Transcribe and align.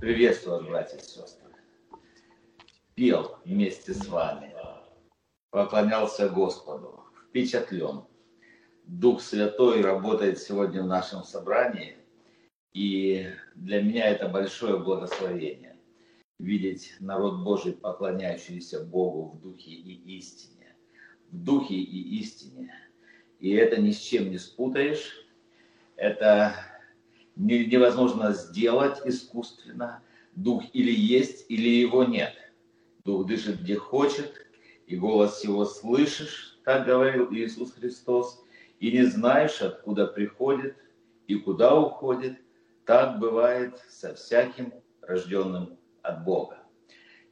Приветствую 0.00 0.60
вас, 0.60 0.66
братья 0.66 0.96
и 0.96 1.02
сестры. 1.02 1.50
Пел 2.94 3.36
вместе 3.44 3.92
с 3.92 4.08
вами, 4.08 4.56
поклонялся 5.50 6.30
Господу, 6.30 7.04
впечатлен. 7.28 8.06
Дух 8.86 9.20
Святой 9.20 9.82
работает 9.82 10.38
сегодня 10.38 10.82
в 10.82 10.86
нашем 10.86 11.22
собрании, 11.22 11.98
и 12.72 13.26
для 13.54 13.82
меня 13.82 14.08
это 14.08 14.26
большое 14.26 14.78
благословение 14.78 15.76
видеть 16.38 16.94
народ 16.98 17.44
Божий, 17.44 17.74
поклоняющийся 17.74 18.82
Богу 18.82 19.36
в 19.36 19.42
духе 19.42 19.70
и 19.70 20.16
истине. 20.16 20.76
В 21.30 21.36
духе 21.36 21.74
и 21.74 22.20
истине. 22.20 22.72
И 23.38 23.50
это 23.50 23.78
ни 23.78 23.90
с 23.90 23.98
чем 23.98 24.30
не 24.30 24.38
спутаешь. 24.38 25.26
Это 25.96 26.54
невозможно 27.40 28.32
сделать 28.32 29.00
искусственно. 29.04 30.02
Дух 30.36 30.62
или 30.72 30.92
есть, 30.92 31.46
или 31.48 31.68
его 31.68 32.04
нет. 32.04 32.34
Дух 33.04 33.26
дышит 33.26 33.60
где 33.62 33.76
хочет, 33.76 34.46
и 34.86 34.96
голос 34.96 35.42
его 35.44 35.64
слышишь, 35.64 36.60
так 36.64 36.86
говорил 36.86 37.32
Иисус 37.32 37.72
Христос, 37.72 38.44
и 38.78 38.92
не 38.92 39.04
знаешь, 39.04 39.60
откуда 39.60 40.06
приходит 40.06 40.76
и 41.26 41.36
куда 41.36 41.78
уходит. 41.78 42.38
Так 42.84 43.18
бывает 43.18 43.78
со 43.88 44.14
всяким 44.14 44.72
рожденным 45.02 45.78
от 46.02 46.24
Бога. 46.24 46.58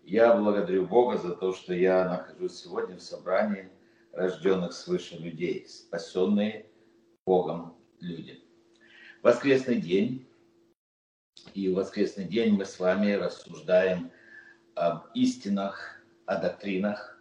Я 0.04 0.36
благодарю 0.36 0.86
Бога 0.86 1.18
за 1.18 1.34
то, 1.34 1.52
что 1.52 1.74
я 1.74 2.08
нахожусь 2.08 2.62
сегодня 2.62 2.96
в 2.96 3.02
собрании 3.02 3.70
рожденных 4.12 4.72
свыше 4.72 5.16
людей, 5.16 5.66
спасенные 5.66 6.66
Богом 7.26 7.76
люди. 8.00 8.47
Воскресный 9.22 9.80
день, 9.80 10.28
и 11.52 11.68
в 11.68 11.74
воскресный 11.74 12.24
день 12.24 12.54
мы 12.54 12.64
с 12.64 12.78
вами 12.78 13.10
рассуждаем 13.12 14.12
об 14.76 15.06
истинах, 15.12 16.00
о 16.24 16.36
доктринах, 16.36 17.20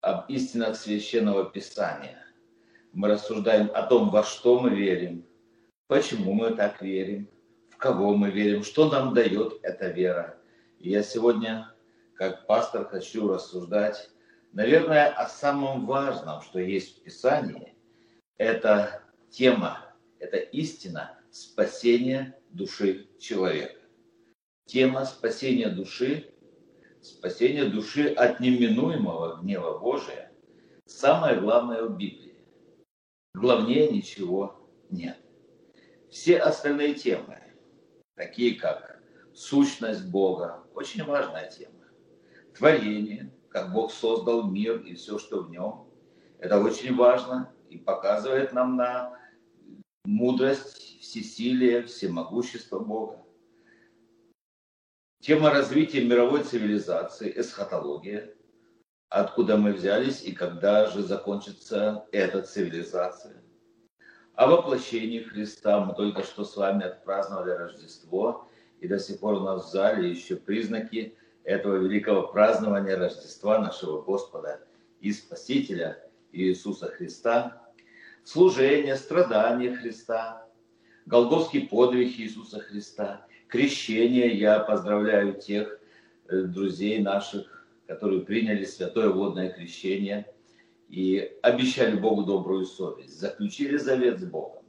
об 0.00 0.28
истинах 0.28 0.74
Священного 0.74 1.48
Писания. 1.48 2.18
Мы 2.92 3.06
рассуждаем 3.06 3.70
о 3.72 3.82
том, 3.86 4.10
во 4.10 4.24
что 4.24 4.58
мы 4.58 4.70
верим, 4.70 5.24
почему 5.86 6.32
мы 6.32 6.56
так 6.56 6.82
верим, 6.82 7.30
в 7.70 7.76
кого 7.76 8.16
мы 8.16 8.32
верим, 8.32 8.64
что 8.64 8.90
нам 8.90 9.14
дает 9.14 9.60
эта 9.62 9.90
вера. 9.90 10.36
И 10.80 10.90
я 10.90 11.04
сегодня, 11.04 11.72
как 12.16 12.48
пастор, 12.48 12.84
хочу 12.88 13.28
рассуждать, 13.28 14.10
наверное, 14.52 15.08
о 15.08 15.28
самом 15.28 15.86
важном, 15.86 16.42
что 16.42 16.58
есть 16.58 16.98
в 16.98 17.04
Писании. 17.04 17.76
Это 18.38 19.04
тема, 19.30 19.91
это 20.22 20.36
истина 20.36 21.18
спасения 21.32 22.38
души 22.50 23.08
человека. 23.18 23.80
Тема 24.66 25.04
спасения 25.04 25.68
души 25.68 26.32
спасение 27.00 27.64
души 27.64 28.06
от 28.06 28.38
неминуемого 28.38 29.40
гнева 29.42 29.78
Божия, 29.78 30.30
самое 30.86 31.40
главное 31.40 31.82
в 31.82 31.96
Библии. 31.96 32.36
Главнее 33.34 33.90
ничего 33.90 34.70
нет. 34.88 35.18
Все 36.08 36.38
остальные 36.38 36.94
темы, 36.94 37.42
такие 38.14 38.54
как 38.54 39.02
сущность 39.34 40.08
Бога, 40.08 40.62
очень 40.74 41.02
важная 41.02 41.50
тема. 41.50 41.82
Творение, 42.56 43.34
как 43.48 43.72
Бог 43.72 43.92
создал 43.92 44.48
мир 44.48 44.78
и 44.82 44.94
все, 44.94 45.18
что 45.18 45.42
в 45.42 45.50
нем, 45.50 45.88
это 46.38 46.60
очень 46.60 46.94
важно 46.94 47.52
и 47.68 47.78
показывает 47.78 48.52
нам 48.52 48.76
на 48.76 49.18
мудрость, 50.04 51.00
всесилие, 51.00 51.84
всемогущество 51.84 52.78
Бога. 52.78 53.24
Тема 55.20 55.50
развития 55.50 56.04
мировой 56.04 56.42
цивилизации, 56.42 57.32
эсхатология, 57.36 58.34
откуда 59.08 59.56
мы 59.56 59.72
взялись 59.72 60.22
и 60.22 60.32
когда 60.32 60.86
же 60.86 61.02
закончится 61.02 62.06
эта 62.10 62.42
цивилизация. 62.42 63.40
О 64.34 64.48
воплощении 64.48 65.20
Христа 65.20 65.84
мы 65.84 65.94
только 65.94 66.24
что 66.24 66.44
с 66.44 66.56
вами 66.56 66.84
отпраздновали 66.84 67.50
Рождество, 67.50 68.48
и 68.80 68.88
до 68.88 68.98
сих 68.98 69.20
пор 69.20 69.34
у 69.34 69.40
нас 69.40 69.66
в 69.66 69.70
зале 69.70 70.10
еще 70.10 70.34
признаки 70.34 71.16
этого 71.44 71.76
великого 71.76 72.28
празднования 72.28 72.96
Рождества 72.96 73.58
нашего 73.58 74.02
Господа 74.02 74.66
и 75.00 75.12
Спасителя 75.12 76.02
Иисуса 76.32 76.88
Христа, 76.88 77.61
служение, 78.24 78.96
страдания 78.96 79.74
Христа, 79.74 80.46
Голгофский 81.06 81.68
подвиг 81.68 82.18
Иисуса 82.18 82.60
Христа– 82.60 83.26
крещение. 83.52 84.34
Я 84.36 84.60
поздравляю 84.60 85.34
тех 85.34 85.78
э, 86.28 86.42
друзей 86.42 87.00
наших, 87.00 87.66
которые 87.86 88.22
приняли 88.22 88.64
святое 88.64 89.10
водное 89.10 89.50
крещение 89.50 90.26
и 90.88 91.36
обещали 91.42 91.96
Богу 91.96 92.24
добрую 92.24 92.64
совесть, 92.64 93.18
заключили 93.20 93.76
завет 93.76 94.20
с 94.20 94.24
Богом. 94.24 94.64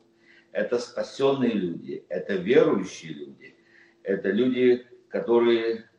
Это 0.52 0.78
спасенные 0.80 1.54
люди, 1.54 2.06
это 2.10 2.36
верующие 2.36 3.14
люди, 3.14 3.56
это 4.04 4.30
люди, 4.30 4.86
которые 5.08 5.90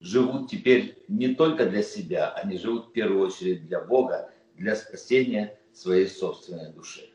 живут 0.00 0.50
теперь 0.50 1.02
не 1.08 1.34
только 1.34 1.66
для 1.66 1.82
себя, 1.82 2.30
они 2.30 2.58
живут 2.58 2.88
в 2.88 2.92
первую 2.92 3.26
очередь 3.26 3.66
для 3.66 3.80
Бога, 3.80 4.30
для 4.54 4.76
спасения 4.76 5.57
своей 5.72 6.06
собственной 6.06 6.72
души. 6.72 7.10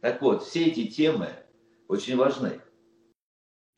Так 0.00 0.20
вот, 0.22 0.42
все 0.42 0.66
эти 0.66 0.86
темы 0.86 1.28
очень 1.88 2.16
важны 2.16 2.60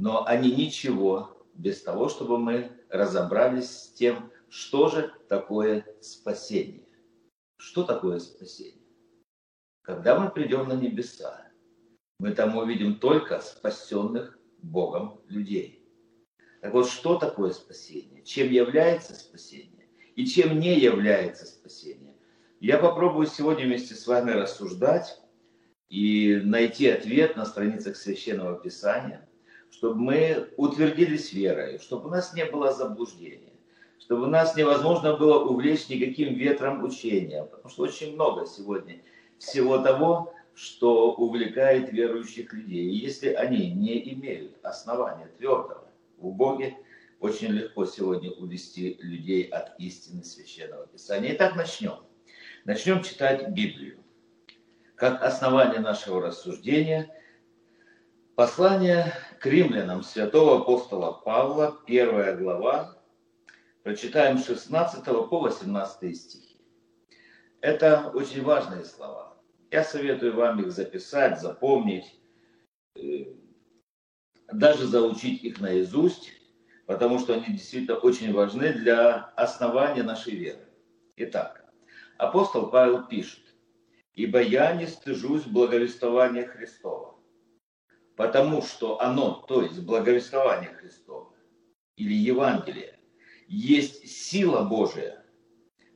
но 0.04 0.26
они 0.26 0.54
ничего 0.54 1.46
без 1.54 1.82
того, 1.82 2.08
чтобы 2.08 2.38
мы 2.38 2.72
разобрались 2.88 3.70
с 3.70 3.92
тем, 3.92 4.30
что 4.48 4.88
же 4.88 5.12
такое 5.28 5.86
спасение. 6.00 6.86
Что 7.56 7.84
такое 7.84 8.18
спасение? 8.18 8.84
Когда 9.82 10.18
мы 10.18 10.30
придем 10.30 10.68
на 10.68 10.74
небеса, 10.74 11.48
мы 12.18 12.32
там 12.32 12.56
увидим 12.56 12.98
только 12.98 13.40
спасенных 13.40 14.38
Богом 14.58 15.20
людей. 15.28 15.88
Так 16.60 16.72
вот, 16.72 16.88
что 16.88 17.18
такое 17.18 17.52
спасение? 17.52 18.22
Чем 18.24 18.50
является 18.50 19.14
спасение? 19.14 19.88
И 20.16 20.26
чем 20.26 20.58
не 20.58 20.78
является 20.78 21.46
спасение? 21.46 22.13
Я 22.64 22.78
попробую 22.78 23.26
сегодня 23.26 23.66
вместе 23.66 23.94
с 23.94 24.06
вами 24.06 24.30
рассуждать 24.30 25.20
и 25.90 26.40
найти 26.42 26.88
ответ 26.88 27.36
на 27.36 27.44
страницах 27.44 27.94
Священного 27.94 28.58
Писания– 28.58 29.28
чтобы 29.70 29.96
мы 29.96 30.48
утвердились 30.56 31.32
верой, 31.34 31.78
чтобы 31.78 32.06
у 32.06 32.10
нас 32.10 32.32
не 32.32 32.46
было 32.46 32.72
заблуждения, 32.72 33.52
чтобы 33.98 34.22
у 34.22 34.26
нас 34.26 34.56
невозможно 34.56 35.14
было 35.16 35.44
увлечь 35.44 35.90
никаким 35.90 36.34
ветром 36.34 36.82
учения, 36.84 37.42
потому 37.44 37.68
что 37.68 37.82
очень 37.82 38.14
много 38.14 38.46
сегодня 38.46 39.02
всего 39.38 39.78
того, 39.78 40.32
что 40.54 41.12
увлекает 41.12 41.92
верующих 41.92 42.52
людей. 42.54 42.88
И 42.88 42.96
если 42.96 43.34
они 43.34 43.72
не 43.72 44.14
имеют 44.14 44.56
основания 44.62 45.26
твердого 45.36 45.84
в 46.16 46.30
Боге, 46.30 46.78
очень 47.20 47.48
легко 47.48 47.84
сегодня 47.84 48.30
увести 48.30 48.96
людей 49.00 49.42
от 49.42 49.78
истины 49.78 50.24
Священного 50.24 50.86
Писания. 50.86 51.34
Итак, 51.34 51.56
начнем. 51.56 52.13
Начнем 52.64 53.02
читать 53.02 53.48
Библию. 53.50 54.02
Как 54.96 55.22
основание 55.22 55.80
нашего 55.80 56.20
рассуждения– 56.20 57.10
Послание 58.36 59.12
к 59.38 59.46
римлянам 59.46 60.02
святого 60.02 60.62
апостола 60.62 61.12
Павла, 61.12 61.78
первая 61.86 62.36
глава, 62.36 63.00
прочитаем 63.84 64.38
16 64.38 65.04
по 65.04 65.38
18 65.38 66.16
стихи. 66.16 66.60
Это 67.60 68.10
очень 68.12 68.42
важные 68.42 68.84
слова. 68.84 69.40
Я 69.70 69.84
советую 69.84 70.34
вам 70.34 70.60
их 70.60 70.72
записать, 70.72 71.40
запомнить, 71.40 72.18
э, 72.96 73.26
даже 74.52 74.88
заучить 74.88 75.44
их 75.44 75.60
наизусть, 75.60 76.32
потому 76.86 77.20
что 77.20 77.34
они 77.34 77.46
действительно 77.46 77.98
очень 77.98 78.32
важны 78.32 78.72
для 78.72 79.26
основания 79.36 80.02
нашей 80.02 80.34
веры. 80.34 80.66
Итак, 81.18 81.63
апостол 82.18 82.70
Павел 82.70 83.06
пишет, 83.06 83.42
«Ибо 84.14 84.40
я 84.40 84.74
не 84.74 84.86
стыжусь 84.86 85.44
благовествования 85.44 86.46
Христова, 86.46 87.18
потому 88.16 88.62
что 88.62 89.00
оно, 89.00 89.44
то 89.48 89.62
есть 89.62 89.80
благовествование 89.80 90.70
Христова 90.70 91.34
или 91.96 92.14
Евангелие, 92.14 92.98
есть 93.48 94.08
сила 94.08 94.64
Божия 94.64 95.24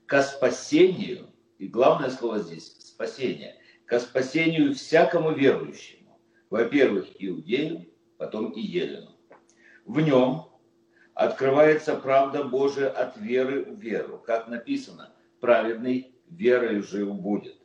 ко 0.07 0.23
спасению, 0.23 1.29
и 1.59 1.69
главное 1.69 2.11
слово 2.11 2.41
здесь– 2.41 2.77
спасение, 2.79 3.57
ко 3.87 4.01
спасению 4.01 4.75
всякому 4.75 5.33
верующему, 5.33 6.21
во-первых, 6.51 7.07
иудею, 7.19 7.87
потом 8.17 8.51
и 8.51 8.61
елену. 8.61 9.17
В 9.85 10.01
нем 10.01 10.45
открывается 11.15 11.95
правда 11.97 12.45
Божия 12.45 12.89
от 12.89 13.17
веры 13.17 13.65
в 13.65 13.81
веру, 13.81 14.19
как 14.19 14.49
написано, 14.49 15.15
праведный 15.41 16.15
верою 16.29 16.83
жив 16.83 17.15
будет. 17.15 17.59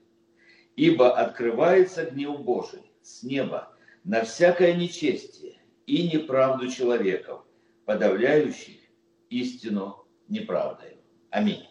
Ибо 0.76 1.12
открывается 1.12 2.06
гнев 2.06 2.42
Божий 2.42 2.92
с 3.02 3.24
неба 3.24 3.76
на 4.04 4.24
всякое 4.24 4.74
нечестие 4.74 5.60
и 5.86 6.08
неправду 6.08 6.70
человеков, 6.70 7.46
подавляющих 7.86 8.78
истину 9.30 10.06
неправдой. 10.28 10.98
Аминь. 11.30 11.68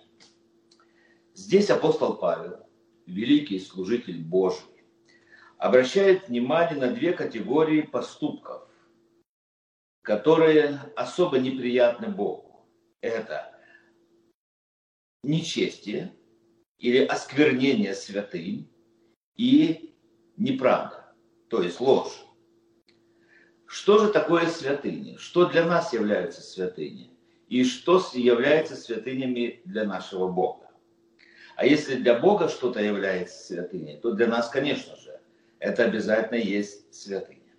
Здесь 1.35 1.71
апостол 1.71 2.17
Павел, 2.17 2.67
великий 3.07 3.59
служитель 3.59 4.21
Божий, 4.23 4.85
обращает 5.59 6.29
внимание 6.29 6.79
на 6.79 6.93
две 6.93 7.13
категории 7.13 7.83
поступков, 7.83 8.69
которые 10.03 10.81
особо 10.97 11.39
неприятны 11.39 12.09
Богу. 12.09 12.67
Это 13.01 13.52
нечестие 15.23 16.13
или 16.79 17.05
осквернение 17.05 17.95
святынь 17.95 18.71
и 19.37 19.95
неправда, 20.37 21.15
то 21.49 21.63
есть 21.63 21.81
ложь. 21.81 22.25
Что 23.67 23.99
же 23.99 24.13
такое 24.13 24.47
святыни? 24.49 25.17
Что 25.17 25.47
для 25.47 25.65
нас 25.65 25.93
являются 25.93 26.43
святыни? 26.43 27.17
И 27.49 27.65
что 27.65 28.05
является 28.15 28.77
святынями 28.77 29.63
для 29.65 29.85
нашего 29.85 30.29
Бога? 30.29 30.71
А 31.57 31.67
если 31.67 31.97
для 31.97 32.19
Бога 32.19 32.49
что-то 32.49 32.81
является 32.81 33.47
святыней, 33.47 33.99
то 33.99 34.13
для 34.13 34.27
нас, 34.27 34.49
конечно 34.49 34.97
же, 34.97 35.21
это 35.59 35.85
обязательно 35.85 36.39
есть 36.39 36.93
святыня. 36.95 37.55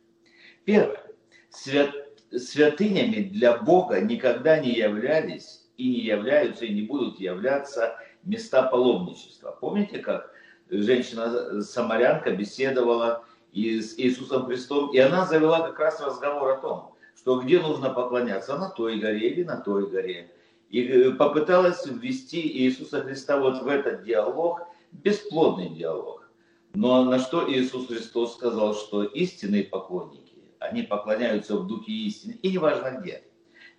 Первое. 0.66 1.04
Свят, 1.50 1.94
святынями 2.32 3.24
для 3.24 3.58
Бога 3.58 4.02
никогда 4.02 4.60
не 4.60 4.74
являлись 4.74 5.63
и 5.78 5.90
не 5.90 6.00
являются 6.00 6.66
и 6.66 6.74
не 6.74 6.84
будут 6.84 7.20
являться 7.20 7.96
места 8.24 8.64
паломничества. 8.64 9.58
Помните, 9.60 10.00
как 10.00 10.32
женщина-самарянка 10.70 12.32
беседовала 12.32 13.26
с 13.54 13.98
Иисусом 13.98 14.46
Христом, 14.46 14.92
и 14.94 14.98
она 14.98 15.26
завела 15.26 15.62
как 15.68 15.80
раз 15.80 16.02
разговор 16.02 16.52
о 16.52 16.58
том, 16.58 16.96
что 17.16 17.40
где 17.40 17.60
нужно 17.60 17.90
поклоняться, 17.90 18.58
на 18.58 18.70
той 18.70 19.00
горе 19.00 19.30
или 19.30 19.44
на 19.44 19.58
той 19.58 19.90
горе. 19.90 20.32
И 20.70 20.82
э, 20.82 21.12
попыталась 21.12 21.86
ввести 21.86 22.42
Иисуса 22.42 23.02
Христа 23.02 23.40
вот 23.40 23.62
в 23.62 23.68
этот 23.68 24.04
диалог, 24.04 24.62
бесплодный 24.92 25.70
диалог. 25.70 26.28
Но 26.74 27.04
на 27.06 27.20
что 27.20 27.52
Иисус 27.52 27.88
Христос 27.88 28.34
сказал, 28.34 28.74
что 28.74 29.04
истинные 29.04 29.64
поклонники, 29.64 30.40
они 30.60 30.82
поклоняются 30.82 31.56
в 31.58 31.68
духе 31.68 31.92
истины, 31.92 32.40
и 32.42 32.52
неважно 32.52 33.00
где. 33.00 33.24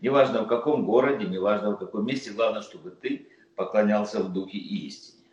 Неважно 0.05 0.43
в 0.43 0.49
каком 0.49 0.85
городе, 0.85 1.27
неважно 1.27 1.71
в 1.71 1.79
каком 1.79 2.05
месте, 2.05 2.31
главное, 2.31 2.61
чтобы 2.61 2.91
ты 2.91 3.27
поклонялся 3.56 4.23
в 4.23 4.35
духе 4.35 4.59
истине. 4.59 5.31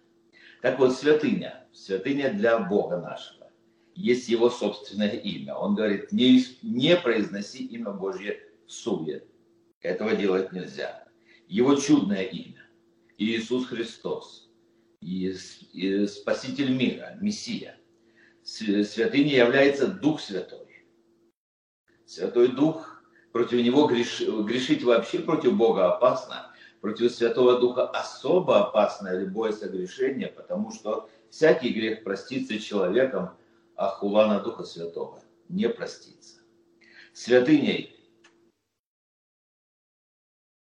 Так 0.61 0.79
вот, 0.79 0.93
святыня, 0.93 1.67
святыня 1.73 2.33
для 2.33 2.57
Бога 2.57 2.95
нашего 2.95 3.51
есть 3.95 4.29
его 4.29 4.49
собственное 4.49 5.11
имя. 5.11 5.55
Он 5.55 5.75
говорит, 5.75 6.13
не, 6.13 6.41
не 6.61 6.95
произноси 6.95 7.65
имя 7.65 7.91
Божье 7.91 8.39
в 8.65 8.71
суе. 8.71 9.25
Этого 9.81 10.15
делать 10.15 10.53
нельзя. 10.53 11.05
Его 11.49 11.75
чудное 11.75 12.23
имя. 12.23 12.65
Иисус 13.17 13.65
Христос. 13.65 14.49
И, 15.01 15.35
и 15.73 16.07
Спаситель 16.07 16.73
мира, 16.73 17.17
Мессия. 17.19 17.75
Святыней 18.41 19.35
является 19.35 19.87
Дух 19.87 20.21
Святой. 20.21 20.85
Святой 22.05 22.53
Дух, 22.53 22.90
против 23.31 23.63
него 23.63 23.87
греш, 23.87 24.21
грешить 24.21 24.83
вообще 24.83 25.19
против 25.19 25.55
Бога 25.55 25.93
опасно. 25.93 26.47
Против 26.81 27.11
Святого 27.11 27.59
Духа 27.59 27.87
особо 27.87 28.67
опасно 28.67 29.15
любое 29.15 29.51
согрешение, 29.51 30.27
потому 30.27 30.71
что 30.71 31.09
всякий 31.29 31.69
грех 31.69 32.03
простится 32.03 32.57
человеком, 32.59 33.37
а 33.75 33.89
хула 33.89 34.25
на 34.27 34.39
Духа 34.39 34.63
Святого 34.63 35.21
не 35.47 35.69
простится. 35.69 36.39
Святыней 37.13 37.95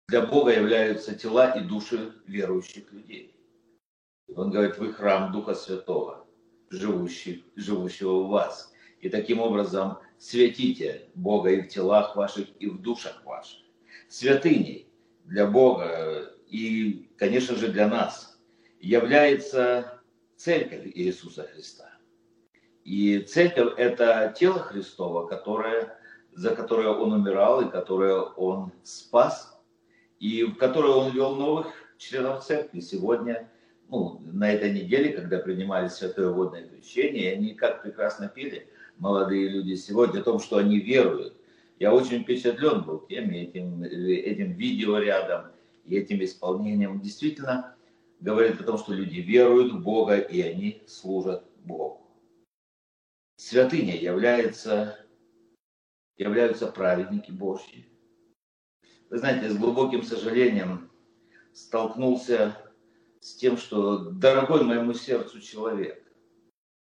для 0.07 0.25
Бога 0.25 0.53
являются 0.53 1.13
тела 1.13 1.51
и 1.51 1.61
души 1.61 2.13
верующих 2.25 2.91
людей. 2.91 3.35
Он 4.35 4.49
говорит, 4.49 4.77
вы 4.77 4.93
храм 4.93 5.31
Духа 5.31 5.53
Святого, 5.53 6.25
живущий, 6.69 7.45
живущего 7.55 8.23
в 8.23 8.29
вас. 8.29 8.73
И 9.01 9.09
таким 9.09 9.39
образом 9.39 9.99
светите 10.17 11.03
Бога 11.15 11.51
и 11.51 11.61
в 11.61 11.67
телах 11.67 12.15
ваших, 12.15 12.47
и 12.59 12.67
в 12.67 12.81
душах 12.81 13.23
ваших. 13.25 13.59
Святыней 14.07 14.87
для 15.25 15.47
Бога 15.47 16.33
и, 16.47 17.09
конечно 17.17 17.55
же, 17.55 17.67
для 17.67 17.87
нас 17.87 18.39
является 18.79 20.01
Церковь 20.35 20.85
Иисуса 20.93 21.43
Христа. 21.43 21.89
И 22.83 23.19
церковь– 23.19 23.73
это 23.77 24.33
тело 24.37 24.59
Христова, 24.59 25.27
которое, 25.27 25.97
за 26.31 26.55
которое 26.55 26.87
Он 26.89 27.11
умирал 27.11 27.61
и 27.61 27.71
которое 27.71 28.21
Он 28.21 28.71
спас, 28.83 29.59
и 30.19 30.43
в 30.43 30.55
которое 30.55 30.93
Он 30.93 31.11
вел 31.11 31.35
новых 31.35 31.67
членов 31.97 32.45
церкви. 32.45 32.79
Сегодня, 32.79 33.51
ну, 33.89 34.21
на 34.21 34.53
этой 34.53 34.71
неделе, 34.71 35.11
когда 35.11 35.39
принимали 35.39 35.89
святое 35.89 36.29
водное 36.29 36.65
крещение, 36.65 37.33
они 37.33 37.55
как 37.55 37.81
прекрасно 37.81 38.29
пели, 38.29 38.69
молодые 38.99 39.49
люди 39.49 39.75
сегодня, 39.75 40.19
о 40.19 40.23
том, 40.23 40.39
что 40.39 40.57
они 40.57 40.79
веруют. 40.79 41.35
Я 41.79 41.93
очень 41.93 42.23
впечатлен 42.23 42.83
был 42.83 42.99
тем, 43.07 43.29
этим, 43.29 43.83
этим 43.83 44.53
видео 44.53 44.97
рядом 44.97 45.51
и 45.85 45.95
этим 45.95 46.23
исполнением. 46.23 46.99
Действительно 47.01 47.75
говорит 48.19 48.59
о 48.59 48.63
том, 48.63 48.77
что 48.77 48.93
люди 48.93 49.19
веруют 49.19 49.73
в 49.73 49.83
Бога 49.83 50.17
и 50.17 50.41
они 50.41 50.81
служат 50.87 51.43
Богу 51.63 52.07
святыня 53.37 53.95
является, 53.95 54.99
являются 56.17 56.67
праведники 56.67 57.31
Божьи. 57.31 57.87
Вы 59.09 59.19
знаете, 59.19 59.49
с 59.49 59.57
глубоким 59.57 60.03
сожалением 60.03 60.91
столкнулся 61.53 62.57
с 63.21 63.35
тем, 63.35 63.55
что 63.57 64.09
дорогой 64.11 64.63
моему 64.63 64.93
сердцу 64.93 65.39
человек, 65.39 66.03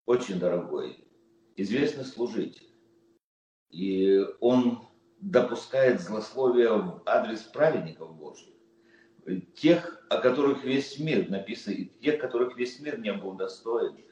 очень 0.05 0.39
дорогой, 0.39 1.04
известный 1.55 2.05
служитель, 2.05 2.69
и 3.69 4.23
он 4.39 4.79
допускает 5.21 6.01
злословие 6.01 6.71
в 6.71 7.01
адрес 7.05 7.41
праведников 7.41 8.15
Божьих, 8.15 8.53
тех, 9.55 10.05
о 10.09 10.17
которых 10.17 10.63
весь 10.63 10.99
мир 10.99 11.29
написан, 11.29 11.73
и 11.73 11.85
тех, 11.85 12.19
которых 12.19 12.57
весь 12.57 12.79
мир 12.79 12.99
не 12.99 13.13
был 13.13 13.33
достоин– 13.33 13.97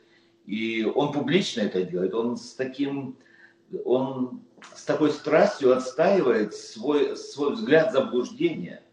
и 0.45 0.83
он 0.83 1.13
публично 1.13 1.61
это 1.61 1.83
делает, 1.83 2.13
он 2.13 2.37
с 2.37 2.53
таким, 2.53 3.17
он 3.85 4.43
с 4.75 4.83
такой 4.83 5.11
страстью 5.11 5.75
отстаивает 5.75 6.53
свой, 6.53 7.15
свой 7.15 7.53
взгляд 7.53 7.93
заблуждения. 7.93 8.83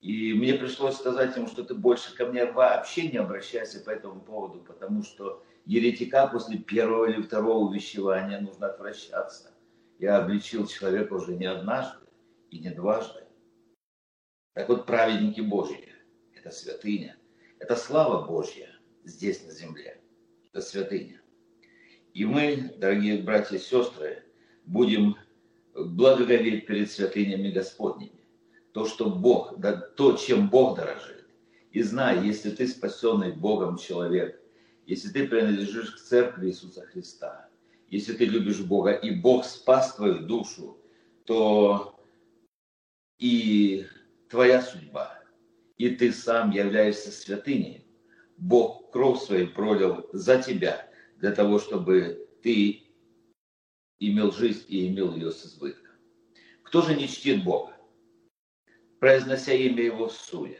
И 0.00 0.32
мне 0.32 0.54
пришлось 0.54 0.96
сказать 0.96 1.36
ему, 1.36 1.48
что 1.48 1.64
ты 1.64 1.74
больше 1.74 2.14
ко 2.14 2.26
мне 2.26 2.46
вообще 2.46 3.08
не 3.08 3.18
обращайся 3.18 3.80
по 3.80 3.90
этому 3.90 4.20
поводу, 4.20 4.60
потому 4.60 5.02
что 5.02 5.42
еретика 5.68 6.26
после 6.26 6.58
первого 6.58 7.06
или 7.08 7.22
второго 7.22 7.68
увещевания 7.68 8.40
нужно 8.40 8.66
отвращаться. 8.66 9.54
Я 10.00 10.16
обличил 10.18 10.66
человека 10.66 11.12
уже 11.12 11.36
не 11.36 11.46
однажды 11.46 12.06
и 12.50 12.58
не 12.58 12.70
дважды. 12.70 13.22
Так 14.54 14.68
вот, 14.68 14.86
праведники 14.86 15.40
Божьи– 15.40 15.92
это 16.34 16.50
святыня, 16.50 17.16
это 17.60 17.76
слава 17.76 18.26
Божья 18.26 18.68
здесь 19.04 19.44
на 19.44 19.52
земле 19.52 20.00
это 20.58 20.66
святыня. 20.66 21.20
И 22.14 22.24
мы, 22.24 22.74
дорогие 22.78 23.22
братья 23.22 23.56
и 23.56 23.60
сестры, 23.60 24.24
будем 24.64 25.16
благоговеть 25.74 26.66
перед 26.66 26.90
святынями 26.90 27.50
Господними. 27.50 28.24
То, 28.72 28.86
что 28.86 29.10
Бог, 29.10 29.54
то, 29.96 30.16
чем 30.16 30.50
Бог 30.50 30.76
дорожит. 30.76 31.26
И 31.70 31.82
знай, 31.82 32.26
если 32.26 32.50
ты 32.50 32.66
спасенный 32.66 33.32
Богом 33.32 33.76
человек, 33.76 34.40
если 34.88 35.10
ты 35.10 35.28
принадлежишь 35.28 35.90
к 35.90 35.98
церкви 35.98 36.48
Иисуса 36.48 36.80
Христа, 36.80 37.50
если 37.88 38.14
ты 38.14 38.24
любишь 38.24 38.60
Бога, 38.60 38.92
и 38.92 39.10
Бог 39.10 39.44
спас 39.44 39.94
твою 39.94 40.20
душу, 40.20 40.78
то 41.26 42.02
и 43.18 43.86
твоя 44.30 44.62
судьба, 44.62 45.22
и 45.76 45.90
ты 45.90 46.10
сам 46.10 46.52
являешься 46.52 47.12
святыней 47.12 47.86
Бог 48.38 48.90
кровь 48.90 49.20
свою 49.20 49.52
пролил 49.52 50.08
за 50.14 50.42
тебя, 50.42 50.90
для 51.16 51.32
того, 51.32 51.58
чтобы 51.58 52.26
ты 52.42 52.84
имел 53.98 54.32
жизнь 54.32 54.64
и 54.68 54.88
имел 54.88 55.14
ее 55.14 55.32
с 55.32 55.44
избытком. 55.44 55.96
Кто 56.62 56.80
же 56.80 56.94
не 56.94 57.08
чтит 57.08 57.44
Бога, 57.44 57.76
произнося 59.00 59.52
имя 59.52 59.82
Его 59.84 60.08
в 60.08 60.12
суе? 60.12 60.58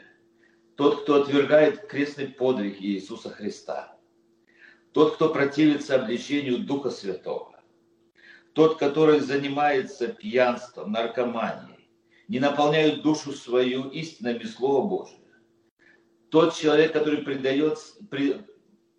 Тот, 0.76 1.02
кто 1.02 1.22
отвергает 1.22 1.86
крестный 1.86 2.28
подвиг 2.28 2.78
Иисуса 2.80 3.30
Христа. 3.30 3.97
Тот, 4.92 5.14
кто 5.14 5.28
противится 5.28 5.96
обличению 5.96 6.58
Духа 6.58 6.90
Святого. 6.90 7.60
Тот, 8.54 8.78
который 8.78 9.20
занимается 9.20 10.08
пьянством, 10.08 10.92
наркоманией, 10.92 11.88
не 12.26 12.40
наполняет 12.40 13.02
душу 13.02 13.32
свою 13.32 13.88
истинами 13.90 14.44
Слова 14.44 14.86
Божия 14.86 15.18
тот 16.30 16.54
человек, 16.54 16.92
который 16.92 17.22
предает, 17.22 17.78
пред, 18.10 18.46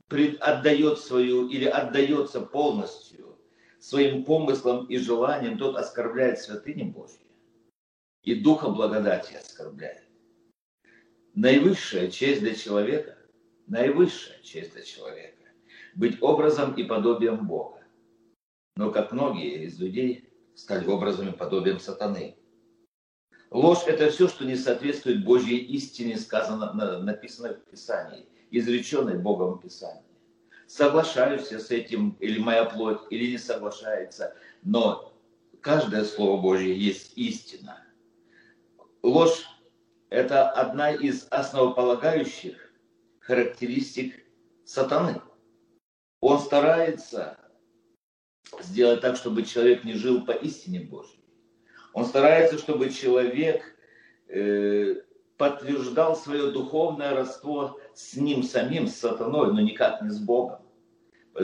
пред, 0.08 0.42
отдает 0.42 1.00
свою 1.00 1.48
или 1.48 1.66
отдается 1.66 2.42
полностью 2.42 3.38
своим 3.80 4.24
помыслам 4.26 4.86
и 4.88 4.98
желаниям, 4.98 5.58
тот 5.58 5.78
оскорбляет 5.78 6.40
святыни 6.40 6.84
Божьи. 6.84 7.20
и 8.24 8.36
духа 8.36 8.70
благодати 8.70 9.36
оскорбляет. 9.36 10.04
Наивысшая 11.36 12.12
честь 12.12 12.42
для 12.42 12.54
человека, 12.54 13.18
наивысшая 13.68 14.42
честь 14.42 14.74
для 14.74 14.84
человека– 14.84 15.38
быть 16.00 16.22
образом 16.22 16.74
и 16.76 16.84
подобием 16.84 17.46
Бога. 17.46 17.84
Но 18.78 18.90
как 18.90 19.12
многие 19.12 19.66
из 19.66 19.78
людей 19.80 20.30
стали 20.56 20.88
образом 20.88 21.28
и 21.28 21.36
подобием 21.36 21.80
сатаны. 21.80 22.38
Ложь– 23.52 23.84
это 23.88 24.10
все, 24.10 24.30
что 24.30 24.46
не 24.46 24.56
соответствует 24.56 25.26
Божьей 25.26 25.58
истине, 25.58 26.18
сказано, 26.18 26.72
написано 27.02 27.54
в 27.54 27.70
Писании, 27.70 28.26
изреченной 28.50 29.18
Богом 29.18 29.56
в 29.56 29.62
Писании. 29.62 30.06
Соглашаюсь 30.68 31.52
я 31.52 31.60
с 31.60 31.70
этим, 31.70 32.16
или 32.22 32.40
моя 32.40 32.64
плоть, 32.64 33.02
или 33.10 33.32
не 33.32 33.38
соглашается, 33.38 34.36
но 34.64 35.14
каждое 35.60 36.06
Слово 36.06 36.42
Божье 36.42 36.78
есть 36.78 37.18
истина. 37.18 37.84
Ложь– 39.04 39.46
это 40.10 40.50
одна 40.50 40.92
из 40.92 41.28
основополагающих 41.30 42.56
характеристик 43.20 44.16
сатаны. 44.64 45.22
Он 46.22 46.40
старается 46.40 47.38
сделать 48.62 49.02
так, 49.02 49.16
чтобы 49.16 49.44
человек 49.44 49.84
не 49.84 49.94
жил 49.94 50.26
по 50.26 50.32
истине 50.32 50.82
Божьей. 50.82 51.24
Он 51.94 52.06
старается, 52.06 52.58
чтобы 52.58 52.90
человек 52.90 53.64
э, 54.28 54.96
подтверждал 55.38 56.16
свое 56.16 56.52
духовное 56.52 57.14
родство 57.16 57.80
с 57.94 58.16
ним 58.16 58.44
самим, 58.44 58.88
с 58.88 58.96
сатаной, 58.96 59.54
но 59.54 59.62
никак 59.62 60.02
не 60.02 60.10
с 60.10 60.20
Богом. 60.20 60.60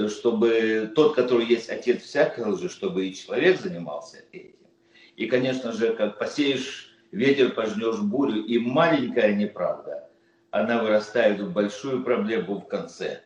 Чтобы 0.07 0.91
тот, 0.93 1.15
который 1.15 1.45
есть 1.45 1.69
отец 1.69 2.01
всякой 2.03 2.45
лжи, 2.45 2.69
чтобы 2.69 3.07
и 3.07 3.15
человек 3.15 3.59
занимался 3.59 4.25
этим. 4.31 4.67
И, 5.15 5.27
конечно 5.27 5.71
же, 5.71 5.93
как 5.93 6.19
посеешь 6.19 6.93
ветер, 7.11 7.53
пожнешь 7.53 7.99
бурю, 7.99 8.43
и 8.43 8.59
маленькая 8.59 9.33
неправда, 9.33 10.09
она 10.51 10.83
вырастает 10.83 11.39
в 11.39 11.53
большую 11.53 12.03
проблему 12.03 12.59
в 12.59 12.67
конце. 12.67 13.23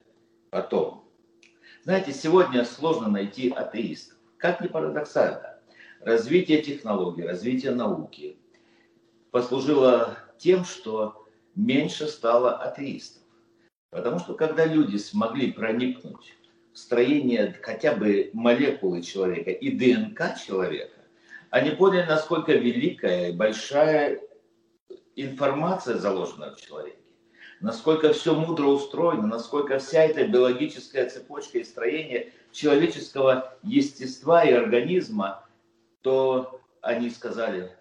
Потом. 0.52 1.09
Знаете, 1.84 2.14
сегодня 2.14 2.66
сложно 2.66 3.08
найти 3.08 3.50
атеистов. 3.50 4.18
Как 4.38 4.60
ни 4.62 4.68
парадоксально, 4.68 5.60
развитие 6.02 6.62
технологий, 6.62 7.24
развитие 7.24 7.72
науки 7.72 8.38
послужило 9.32 10.18
тем, 10.38 10.66
что 10.66 11.26
меньше 11.56 12.08
стало 12.08 12.58
атеистов. 12.58 13.24
Потому 13.92 14.20
что 14.20 14.34
когда 14.34 14.66
люди 14.66 14.98
смогли 14.98 15.52
проникнуть 15.52 16.36
в 16.74 16.78
строение 16.78 17.58
хотя 17.62 17.96
бы 17.96 18.30
молекулы 18.34 19.02
человека 19.02 19.52
и 19.52 19.72
ДНК 19.72 20.36
человека, 20.46 21.00
они 21.50 21.72
поняли, 21.72 22.06
насколько 22.06 22.52
великая 22.54 23.30
и 23.30 23.36
большая 23.36 24.20
информация 25.16 25.98
заложена 25.98 26.56
в 26.56 26.62
человеке, 26.62 26.99
насколько 27.62 28.14
все 28.14 28.36
мудро 28.36 28.68
устроено, 28.68 29.28
насколько 29.28 29.80
вся 29.80 30.04
эта 30.04 30.28
биологическая 30.28 31.10
цепочка 31.10 31.60
и 31.60 31.64
строение 31.64 32.34
человеческого 32.52 33.58
естества 33.64 34.44
и 34.44 34.52
организма, 34.52 35.46
то 36.02 36.62
они 36.82 37.10
сказали, 37.10 37.76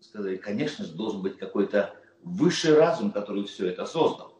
сказали, 0.00 0.36
конечно 0.36 0.84
же, 0.84 0.92
должен 0.92 1.22
быть 1.22 1.38
какой-то 1.38 1.94
высший 2.22 2.74
разум, 2.74 3.10
который 3.10 3.44
все 3.44 3.68
это 3.68 3.86
создал. 3.86 4.38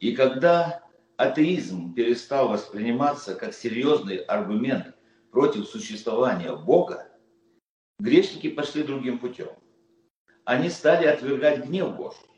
И 0.00 0.14
когда 0.14 0.82
атеизм 1.16 1.94
перестал 1.94 2.48
восприниматься 2.48 3.34
как 3.34 3.54
серьезный 3.54 4.16
аргумент 4.16 4.94
против 5.30 5.66
существования 5.66 6.54
Бога, 6.54 7.08
Грешники 8.00 8.50
пошли 8.50 8.82
другим 8.82 9.18
путем. 9.18 9.48
Они 10.44 10.68
стали 10.68 11.06
отвергать 11.06 11.64
гнев 11.64 11.96
Божий. 11.96 12.33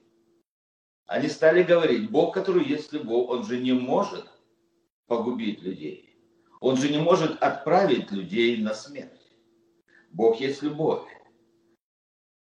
Они 1.06 1.28
стали 1.28 1.62
говорить, 1.62 2.10
Бог, 2.10 2.34
который 2.34 2.64
есть 2.64 2.92
любовь, 2.92 3.28
Он 3.28 3.44
же 3.44 3.58
не 3.58 3.72
может 3.72 4.26
погубить 5.06 5.62
людей. 5.62 6.18
Он 6.60 6.76
же 6.76 6.88
не 6.88 6.98
может 6.98 7.40
отправить 7.42 8.10
людей 8.10 8.60
на 8.60 8.74
смерть. 8.74 9.20
Бог 10.10 10.40
есть 10.40 10.62
любовь. 10.62 11.06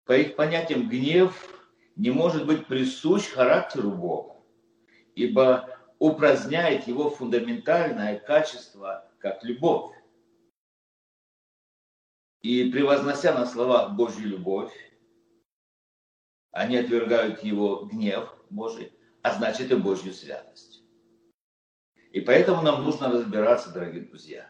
По 0.05 0.17
их 0.17 0.35
понятиям, 0.35 0.87
гнев 0.87 1.63
не 1.95 2.11
может 2.11 2.45
быть 2.45 2.67
присущ 2.67 3.27
характеру 3.27 3.91
Бога, 3.91 4.35
ибо 5.15 5.77
упраздняет 5.99 6.87
его 6.87 7.09
фундаментальное 7.09 8.19
качество, 8.19 9.09
как 9.19 9.43
любовь. 9.43 9.95
И 12.41 12.69
превознося 12.71 13.33
на 13.33 13.45
словах 13.45 13.93
Божью 13.95 14.27
любовь, 14.27 14.73
они 16.51 16.77
отвергают 16.77 17.43
его 17.43 17.85
гнев 17.85 18.33
Божий, 18.53 18.93
а 19.21 19.35
значит 19.35 19.71
и 19.71 19.75
Божью 19.75 20.13
святость. 20.13 20.83
И 22.11 22.21
поэтому 22.21 22.61
нам 22.61 22.83
нужно 22.83 23.11
разбираться, 23.11 23.71
дорогие 23.71 24.03
друзья, 24.03 24.49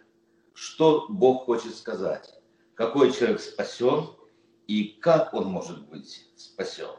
что 0.53 1.07
Бог 1.09 1.45
хочет 1.45 1.75
сказать, 1.75 2.29
какой 2.75 3.11
человек 3.11 3.39
спасен 3.39 4.09
и 4.67 4.99
как 5.01 5.33
он 5.33 5.47
может 5.47 5.87
быть 5.87 6.31
спасен. 6.35 6.95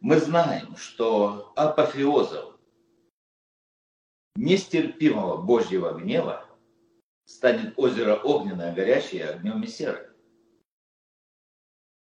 Мы 0.00 0.18
знаем, 0.18 0.76
что 0.76 1.52
апофеозом 1.56 2.58
нестерпимого 4.36 5.42
Божьего 5.42 5.98
гнева 5.98 6.46
станет 7.26 7.78
озеро 7.78 8.16
огненное, 8.16 8.74
горящее 8.74 9.28
огнем 9.28 9.62
и 9.62 9.66
серым. 9.66 10.10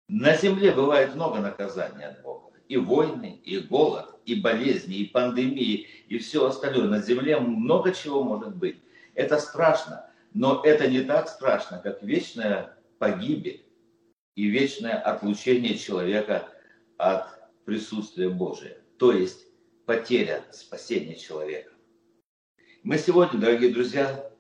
На 0.09 0.37
земле 0.37 0.73
бывает 0.73 1.15
много 1.15 1.41
наказаний 1.41 2.05
от 2.05 2.23
Бога. 2.23 2.48
И 2.69 2.77
войны, 2.77 3.41
и 3.45 3.59
голод, 3.59 4.15
и 4.27 4.35
болезни, 4.35 4.97
и 4.97 5.07
пандемии, 5.07 5.87
и 6.09 6.19
все 6.19 6.47
остальное. 6.47 6.87
На 6.87 7.01
земле 7.01 7.41
много 7.41 7.93
чего 7.93 8.23
может 8.23 8.55
быть. 8.57 8.77
Это 9.15 9.39
страшно, 9.39 10.11
но 10.35 10.63
это 10.63 10.87
не 10.87 11.01
так 11.01 11.29
страшно, 11.29 11.79
как 11.79 12.03
вечная 12.03 12.77
погибель 12.99 13.65
и 14.35 14.47
вечное 14.47 14.97
отлучение 14.97 15.79
человека 15.79 16.49
от 16.99 17.25
присутствия 17.65 18.29
Божия. 18.29 18.77
То 18.99 19.13
есть 19.13 19.47
потеря 19.87 20.45
спасения 20.53 21.17
человека. 21.17 21.73
Мы 22.83 22.99
сегодня, 22.99 23.41
дорогие 23.41 23.73
друзья, 23.73 24.31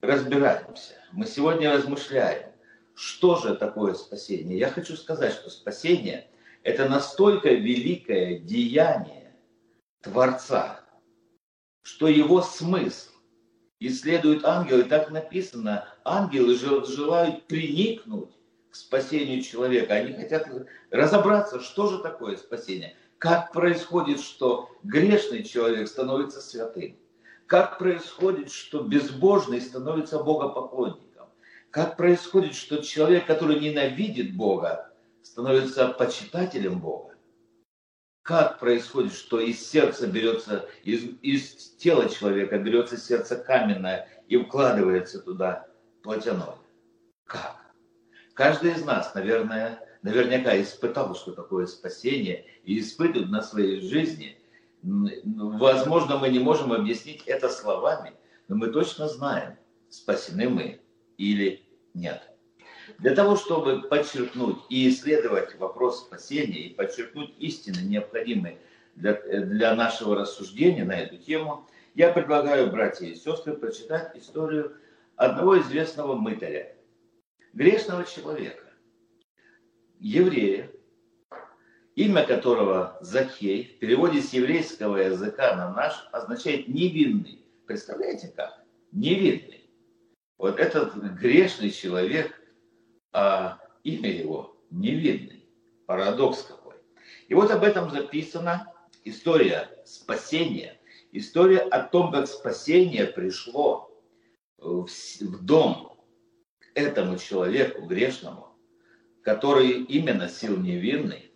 разбираемся. 0.00 0.94
Мы 1.10 1.26
сегодня 1.26 1.72
размышляем, 1.72 2.52
что 2.94 3.36
же 3.36 3.56
такое 3.56 3.94
спасение. 3.94 4.58
Я 4.58 4.70
хочу 4.70 4.96
сказать, 4.96 5.32
что 5.32 5.50
спасение– 5.50 6.28
это 6.66 6.88
настолько 6.88 7.50
великое 7.50 8.40
деяние 8.40 9.32
Творца, 10.02 10.80
что 11.82 12.08
его 12.08 12.42
смысл 12.42 13.12
исследуют 13.78 14.44
ангелы. 14.44 14.82
Так 14.82 15.12
написано, 15.12 15.88
ангелы 16.04 16.56
желают 16.56 17.46
приникнуть 17.46 18.30
к 18.70 18.74
спасению 18.74 19.42
человека. 19.42 19.94
Они 19.94 20.12
хотят 20.12 20.48
разобраться, 20.90 21.60
что 21.60 21.86
же 21.86 21.98
такое 21.98 22.36
спасение. 22.36 22.96
Как 23.18 23.52
происходит, 23.52 24.20
что 24.20 24.68
грешный 24.82 25.44
человек 25.44 25.86
становится 25.86 26.40
святым 26.40 26.98
как 27.46 27.78
происходит, 27.78 28.50
что 28.50 28.82
безбожный 28.82 29.60
становится 29.60 30.18
богопоклонником? 30.18 31.28
Как 31.70 31.96
происходит, 31.96 32.56
что 32.56 32.82
человек, 32.82 33.24
который 33.26 33.60
ненавидит 33.60 34.36
Бога, 34.36 34.85
становится 35.36 35.88
почитателем 35.88 36.80
Бога? 36.80 37.14
Как 38.22 38.58
происходит, 38.58 39.12
что 39.12 39.38
из 39.38 39.68
сердца 39.68 40.06
берется, 40.06 40.66
из, 40.82 41.04
из 41.20 41.76
тела 41.76 42.08
человека 42.08 42.58
берется 42.58 42.96
сердце 42.96 43.36
каменное 43.36 44.08
и 44.28 44.38
вкладывается 44.38 45.20
туда 45.20 45.68
плотяное? 46.02 46.56
Как? 47.26 47.54
Каждый 48.32 48.72
из 48.72 48.84
нас, 48.86 49.14
наверное, 49.14 49.78
наверняка 50.00 50.58
испытал, 50.58 51.14
что 51.14 51.32
такое 51.32 51.66
спасение, 51.66 52.46
и 52.64 52.80
испытывает 52.80 53.28
на 53.28 53.42
своей 53.42 53.82
жизни– 53.82 54.38
Возможно, 54.82 56.16
мы 56.16 56.28
не 56.28 56.38
можем 56.38 56.72
объяснить 56.72 57.24
это 57.26 57.48
словами, 57.48 58.12
но 58.46 58.54
мы 58.54 58.68
точно 58.68 59.08
знаем, 59.08 59.56
спасены 59.88 60.48
мы 60.48 60.80
или 61.16 61.66
нет. 61.92 62.35
Для 62.98 63.14
того, 63.14 63.36
чтобы 63.36 63.82
подчеркнуть 63.82 64.58
и 64.68 64.88
исследовать 64.88 65.56
вопрос 65.58 66.00
спасения 66.00 66.60
и 66.60 66.74
подчеркнуть 66.74 67.34
истины, 67.38 67.78
необходимые 67.82 68.58
для, 68.94 69.14
для 69.14 69.74
нашего 69.74 70.16
рассуждения 70.16 70.84
на 70.84 70.98
эту 70.98 71.18
тему, 71.18 71.68
я 71.94 72.12
предлагаю, 72.12 72.70
братья 72.70 73.06
и 73.06 73.14
сестры, 73.14 73.54
прочитать 73.54 74.16
историю 74.16 74.76
одного 75.16 75.58
известного 75.60 76.14
мытаря, 76.14 76.76
грешного 77.52 78.04
человека, 78.04 78.64
еврея, 79.98 80.70
имя 81.94 82.24
которого 82.24 82.98
Захей 83.00 83.76
в 83.76 83.78
переводе 83.78 84.20
с 84.20 84.32
еврейского 84.32 84.98
языка 84.98 85.56
на 85.56 85.72
наш 85.72 86.08
означает 86.12 86.68
невинный. 86.68 87.44
Представляете 87.66 88.32
как? 88.36 88.62
Невинный. 88.92 89.70
Вот 90.38 90.60
этот 90.60 90.94
грешный 90.94 91.70
человек, 91.70 92.35
а 93.16 93.58
имя 93.82 94.10
его 94.10 94.54
невинный. 94.70 95.48
Парадокс 95.86 96.42
какой. 96.42 96.74
И 97.28 97.34
вот 97.34 97.50
об 97.50 97.64
этом 97.64 97.90
записана 97.90 98.70
история 99.04 99.70
спасения, 99.86 100.78
история 101.12 101.60
о 101.60 101.82
том, 101.82 102.12
как 102.12 102.26
спасение 102.26 103.06
пришло 103.06 103.90
в, 104.58 104.86
дом 105.42 105.98
к 106.58 106.66
этому 106.74 107.16
человеку 107.16 107.86
грешному, 107.86 108.48
который 109.22 109.84
именно 109.84 110.28
сил 110.28 110.58
невинный, 110.58 111.32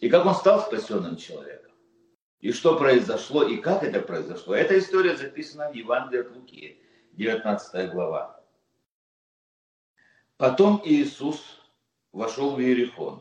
и 0.00 0.08
как 0.08 0.26
он 0.26 0.34
стал 0.36 0.60
спасенным 0.60 1.16
человеком, 1.16 1.72
и 2.38 2.52
что 2.52 2.78
произошло, 2.78 3.42
и 3.42 3.56
как 3.56 3.82
это 3.82 4.00
произошло. 4.00 4.54
Эта 4.54 4.78
история 4.78 5.16
записана 5.16 5.72
в 5.72 5.74
Евангелии 5.74 6.20
от 6.20 6.36
Луки, 6.36 6.80
19 7.14 7.90
глава. 7.90 8.37
Потом 10.38 10.80
Иисус 10.84 11.42
вошел 12.12 12.54
в 12.54 12.60
Иерихон 12.60 13.20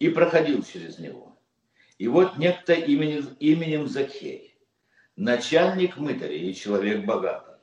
и 0.00 0.08
проходил 0.08 0.64
через 0.64 0.98
него. 0.98 1.38
И 1.98 2.08
вот 2.08 2.36
некто 2.36 2.72
именем, 2.72 3.36
именем 3.38 3.86
Закхей, 3.86 4.58
начальник 5.14 5.96
мытарей 5.96 6.50
и 6.50 6.54
человек 6.56 7.06
богатый, 7.06 7.54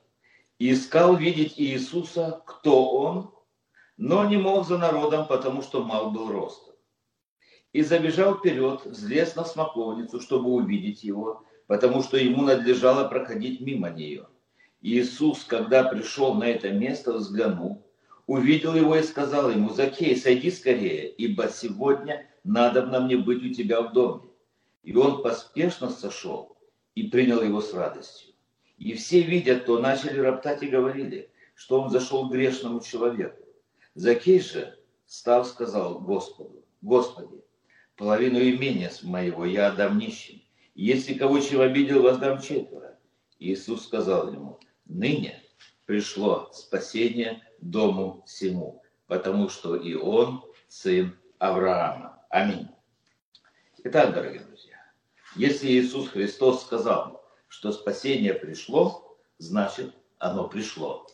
искал 0.60 1.18
видеть 1.18 1.56
Иисуса, 1.58 2.42
кто 2.46 2.90
он, 2.90 3.34
но 3.98 4.30
не 4.30 4.38
мог 4.38 4.66
за 4.66 4.78
народом, 4.78 5.28
потому 5.28 5.62
что 5.62 5.84
мал 5.84 6.12
был 6.12 6.32
ростом. 6.32 6.76
И 7.74 7.82
забежал 7.82 8.38
вперед, 8.38 8.86
взлез 8.86 9.36
на 9.36 9.44
смоковницу, 9.44 10.22
чтобы 10.22 10.52
увидеть 10.52 11.04
его, 11.04 11.44
потому 11.68 12.02
что 12.02 12.16
ему 12.16 12.44
надлежало 12.44 13.10
проходить 13.10 13.60
мимо 13.60 13.90
нее. 13.90 14.26
Иисус, 14.80 15.44
когда 15.44 15.84
пришел 15.84 16.34
на 16.34 16.46
это 16.46 16.72
место, 16.72 17.12
взглянул, 17.12 17.85
увидел 18.28 18.76
его 18.76 18.96
и 18.96 19.04
сказал 19.04 19.50
ему, 19.50 19.70
«Закей, 19.70 20.16
сойди 20.16 20.52
скорее, 20.52 21.10
ибо 21.10 21.50
сегодня 21.50 22.28
надо 22.44 22.86
на 22.86 23.00
мне 23.00 23.18
быть 23.18 23.44
у 23.44 23.54
тебя 23.54 23.82
в 23.82 23.94
доме». 23.94 24.24
И 24.84 24.96
он 24.96 25.22
поспешно 25.22 25.90
сошел 25.90 26.58
и 26.94 27.04
принял 27.04 27.42
его 27.42 27.62
с 27.62 27.74
радостью. 27.74 28.34
И 28.78 28.94
все, 28.94 29.22
видя 29.22 29.60
то, 29.60 29.80
начали 29.80 30.20
роптать 30.20 30.64
и 30.64 30.68
говорили, 30.68 31.30
что 31.54 31.82
он 31.82 31.90
зашел 31.90 32.28
к 32.28 32.32
грешному 32.32 32.82
человеку. 32.82 33.44
Закей 33.96 34.40
же, 34.40 34.78
став, 35.06 35.48
сказал 35.48 36.00
Господу, 36.00 36.66
Господи, 36.82 37.42
половину 37.96 38.40
имения 38.40 38.92
моего 39.04 39.46
я 39.46 39.68
отдам 39.68 39.98
нищим. 39.98 40.42
Если 40.76 41.14
кого 41.14 41.40
чего 41.40 41.62
обидел, 41.62 42.02
воздам 42.02 42.42
четверо. 42.42 43.00
Иисус 43.40 43.86
сказал 43.86 44.32
ему, 44.32 44.60
ныне 44.86 45.42
пришло 45.86 46.50
спасение 46.54 47.42
дому 47.60 48.24
всему, 48.26 48.82
потому 49.08 49.50
что 49.50 49.76
и 49.76 49.94
он 49.94 50.44
сын 50.68 51.18
Авраама. 51.40 52.24
Аминь. 52.30 52.68
Итак, 53.84 54.14
дорогие 54.14 54.42
друзья, 54.42 54.76
если 55.36 55.68
Иисус 55.68 56.10
Христос 56.10 56.64
сказал, 56.64 57.24
что 57.48 57.72
спасение 57.72 58.34
пришло, 58.34 59.18
значит 59.38 59.94
оно 60.18 60.48
пришло. 60.48 61.08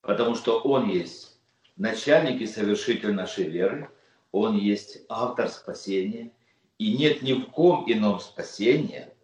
Потому 0.00 0.34
что 0.34 0.60
Он 0.60 0.88
есть 0.88 1.40
начальник 1.76 2.40
и 2.40 2.46
совершитель 2.46 3.12
нашей 3.12 3.44
веры, 3.44 3.90
Он 4.32 4.56
есть 4.56 5.04
автор 5.08 5.48
спасения, 5.48 6.32
и 6.78 6.96
нет 6.96 7.22
ни 7.22 7.32
в 7.32 7.46
ком 7.50 7.84
ином 7.90 8.20
спасения 8.20 9.14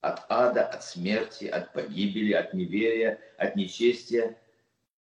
от 0.00 0.24
ада, 0.28 0.66
от 0.66 0.84
смерти, 0.84 1.46
от 1.46 1.72
погибели, 1.72 2.32
от 2.32 2.54
неверия, 2.54 3.20
от 3.38 3.56
нечестия. 3.56 4.38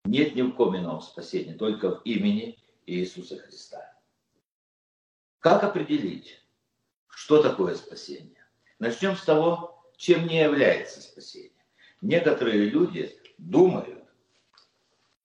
Нет 0.06 0.36
ни 0.36 0.42
в 0.42 0.52
ком 0.52 0.76
ином 0.76 1.00
спасения, 1.00 1.54
только 1.54 1.96
в 1.96 2.02
имени 2.04 2.58
Иисуса 2.86 3.38
Христа. 3.38 3.92
Как 5.40 5.64
определить, 5.64 6.40
что 7.08 7.42
такое 7.42 7.75
спасение? 7.75 8.46
Начнем 8.78 9.16
с 9.16 9.24
того, 9.24 9.85
чем 9.96 10.28
не 10.28 10.40
является 10.40 11.00
спасение. 11.00 11.50
Некоторые 12.02 12.66
люди 12.66 13.18
думают, 13.38 14.04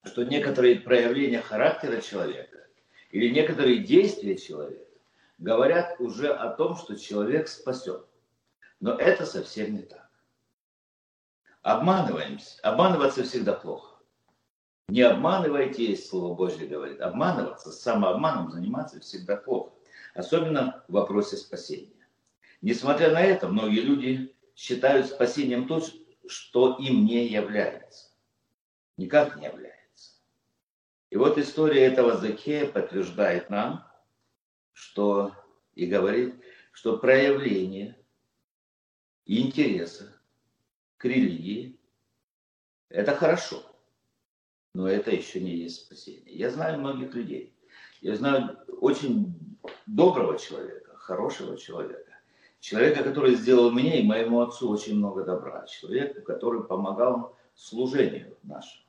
что 0.03 0.23
некоторые 0.23 0.79
проявления 0.79 1.41
характера 1.41 2.01
человека 2.01 2.65
или 3.11 3.29
некоторые 3.29 3.79
действия 3.79 4.35
человека 4.35 4.89
говорят 5.37 5.99
уже 5.99 6.33
о 6.33 6.49
том, 6.49 6.75
что 6.75 6.95
человек 6.95 7.47
спасен. 7.49 8.03
Но 8.79 8.95
это 8.95 9.27
совсем 9.27 9.75
не 9.75 9.83
так. 9.83 10.09
Обманываемся. 11.61 12.59
Обманываться 12.63 13.23
всегда 13.23 13.53
плохо. 13.53 13.90
Не 14.89 15.01
обманывайте, 15.01 15.85
есть 15.85 16.09
Слово 16.09 16.35
Божье 16.35 16.67
говорит. 16.67 17.01
Обманываться, 17.01 17.71
самообманом 17.71 18.51
заниматься 18.51 18.99
всегда 18.99 19.37
плохо. 19.37 19.73
Особенно 20.13 20.83
в 20.87 20.93
вопросе 20.93 21.37
спасения. 21.37 22.07
Несмотря 22.61 23.11
на 23.11 23.21
это, 23.21 23.47
многие 23.47 23.81
люди 23.81 24.35
считают 24.55 25.07
спасением 25.07 25.67
то, 25.67 25.81
что 26.27 26.75
им 26.77 27.05
не 27.05 27.27
является. 27.27 28.11
Никак 28.97 29.37
не 29.37 29.45
является. 29.45 30.13
И 31.09 31.17
вот 31.17 31.37
история 31.37 31.85
этого 31.85 32.17
Закея 32.17 32.67
подтверждает 32.67 33.49
нам, 33.49 33.87
что 34.73 35.33
и 35.73 35.85
говорит, 35.85 36.35
что 36.71 36.97
проявление 36.97 37.97
интереса 39.25 40.13
к 40.97 41.05
религии– 41.05 41.79
это 42.89 43.15
хорошо, 43.15 43.63
но 44.73 44.87
это 44.87 45.11
еще 45.11 45.41
не 45.41 45.55
есть 45.55 45.85
спасение. 45.85 46.33
Я 46.35 46.49
знаю 46.49 46.79
многих 46.79 47.13
людей. 47.13 47.53
Я 48.01 48.15
знаю 48.15 48.57
очень 48.79 49.35
доброго 49.85 50.37
человека, 50.37 50.95
хорошего 50.97 51.57
человека, 51.57 52.11
Человека, 52.61 53.03
который 53.03 53.33
сделал 53.33 53.71
мне 53.71 53.99
и 54.01 54.05
моему 54.05 54.39
отцу 54.39 54.69
очень 54.69 54.95
много 54.95 55.23
добра. 55.23 55.65
Человека, 55.65 56.21
который 56.21 56.63
помогал 56.63 57.35
служению 57.55 58.37
нашему. 58.43 58.85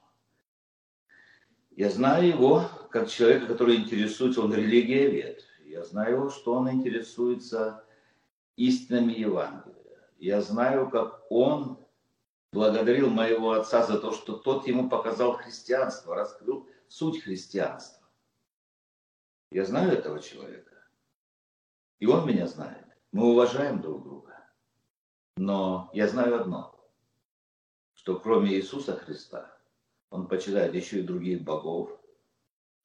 Я 1.75 1.88
знаю 1.88 2.29
его 2.29 2.68
как 2.90 3.09
человека, 3.09 3.47
который 3.47 3.77
интересуется, 3.77 4.42
он 4.42 4.53
религиовед. 4.53 5.42
Я 5.64 5.85
знаю 5.85 6.16
его, 6.16 6.31
что 6.31 6.53
он 6.53 6.71
интересуется 6.71 7.83
истинами 8.57 9.14
Евангелия. 9.14 9.75
Я 10.18 10.42
знаю, 10.42 10.90
как 10.90 11.23
он 11.31 11.79
благодарил 12.53 13.09
моего 13.09 13.53
отца 13.53 13.85
за 13.85 13.99
то, 13.99 14.12
что 14.12 14.37
тот 14.37 14.67
ему 14.67 14.88
показал 14.88 15.33
христианство, 15.33 16.15
раскрыл 16.15 16.69
суть 16.88 17.23
христианства. 17.23 18.07
Я 19.51 19.65
знаю 19.65 19.93
этого 19.93 20.21
человека. 20.21 20.87
И 21.99 22.07
он 22.07 22.27
меня 22.27 22.47
знает. 22.47 22.87
Мы 23.11 23.31
уважаем 23.31 23.81
друг 23.81 24.03
друга. 24.03 24.38
Но 25.37 25.91
я 25.95 26.09
знаю 26.09 26.41
одно, 26.41 26.79
что 27.95 28.19
кроме 28.19 28.55
Иисуса 28.55 28.97
Христа, 28.97 29.57
он 30.11 30.29
почитает 30.29 30.75
еще 30.75 31.01
и 31.01 31.07
других 31.07 31.43
богов, 31.43 31.99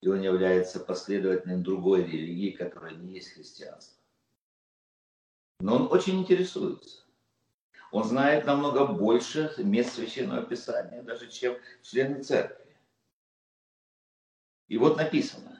и 0.01 0.07
он 0.07 0.21
является 0.21 0.79
последователем 0.79 1.63
другой 1.63 2.03
религии, 2.03 2.51
которая 2.51 2.93
не 2.93 3.15
есть 3.15 3.33
христианство. 3.33 3.97
Но 5.59 5.75
он 5.75 5.91
очень 5.91 6.19
интересуется. 6.19 7.06
Он 7.91 8.03
знает 8.03 8.45
намного 8.45 8.85
больше 8.85 9.53
мест 9.57 9.95
Священного 9.95 10.43
Писания, 10.43 11.01
даже 11.03 11.27
чем 11.27 11.55
члены 11.81 12.23
церкви. 12.23 12.65
И 14.67 14.77
вот 14.77 14.97
написано, 14.97 15.57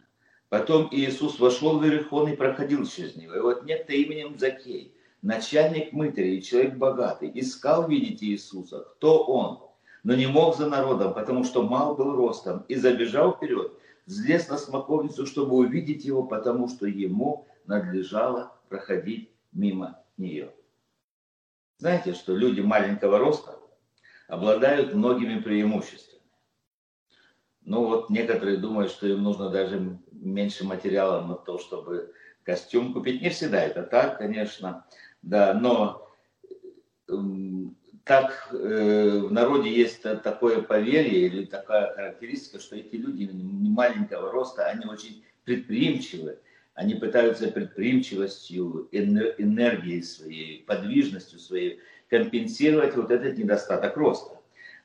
Потом 0.49 0.87
Иисус 0.91 1.39
вошел 1.39 1.77
в 1.77 1.85
Иерихон 1.85 2.29
и 2.29 2.35
проходил 2.35 2.85
через 2.85 3.15
него. 3.17 3.35
И 3.35 3.39
вот 3.39 3.65
некто 3.65 3.91
именем 3.91 4.37
Закей, 4.39 4.95
начальник 5.21 5.91
мытарей, 5.91 6.41
человек 6.41 6.75
богатый, 6.75 7.29
искал 7.33 7.87
видеть 7.89 8.23
Иисуса, 8.23 8.79
кто 8.79 9.23
он, 9.25 9.59
но 10.03 10.15
не 10.15 10.27
мог 10.27 10.55
за 10.55 10.69
народом, 10.69 11.13
потому 11.13 11.43
что 11.43 11.63
мал 11.63 11.95
был 11.95 12.15
ростом, 12.15 12.63
и 12.69 12.75
забежал 12.75 13.35
вперед, 13.35 13.73
взлез 14.05 14.47
на 14.47 14.57
смоковницу, 14.57 15.25
чтобы 15.25 15.57
увидеть 15.57 16.05
его, 16.05 16.23
потому 16.23 16.69
что 16.69 16.87
ему 16.87 17.45
надлежало 17.65 18.53
проходить 18.69 19.29
мимо 19.51 19.99
нее. 20.15 20.51
Знаете, 21.77 22.13
что 22.13 22.35
люди 22.35 22.61
маленького 22.61 23.19
роста 23.19 23.59
обладают 24.27 24.93
многими 24.93 25.39
преимуществами. 25.39 26.21
Ну 27.61 27.85
вот 27.85 28.09
некоторые 28.09 28.57
думают, 28.57 28.91
что 28.91 29.07
им 29.07 29.23
нужно 29.23 29.49
даже 29.49 29.99
меньше 30.11 30.65
материала 30.65 31.25
на 31.25 31.35
то, 31.35 31.59
чтобы 31.59 32.13
костюм 32.43 32.93
купить. 32.93 33.21
Не 33.21 33.29
всегда 33.29 33.61
это 33.61 33.83
так, 33.83 34.17
конечно, 34.17 34.85
да, 35.21 35.53
но 35.53 36.07
так 38.05 38.49
э, 38.51 39.19
в 39.19 39.31
народе 39.31 39.69
есть 39.69 40.01
такое 40.23 40.61
поверье 40.61 41.27
или 41.27 41.45
такая 41.45 41.93
характеристика, 41.93 42.59
что 42.59 42.75
эти 42.75 42.95
люди 42.95 43.29
маленького 43.33 44.31
роста, 44.31 44.65
они 44.65 44.85
очень 44.85 45.23
предприимчивы, 45.43 46.39
они 46.77 46.93
пытаются 46.93 47.47
предприимчивостью, 47.47 48.87
энергией 48.91 50.03
своей, 50.03 50.63
подвижностью 50.63 51.39
своей 51.39 51.79
компенсировать 52.07 52.95
вот 52.95 53.09
этот 53.09 53.35
недостаток 53.35 53.97
роста. 53.97 54.39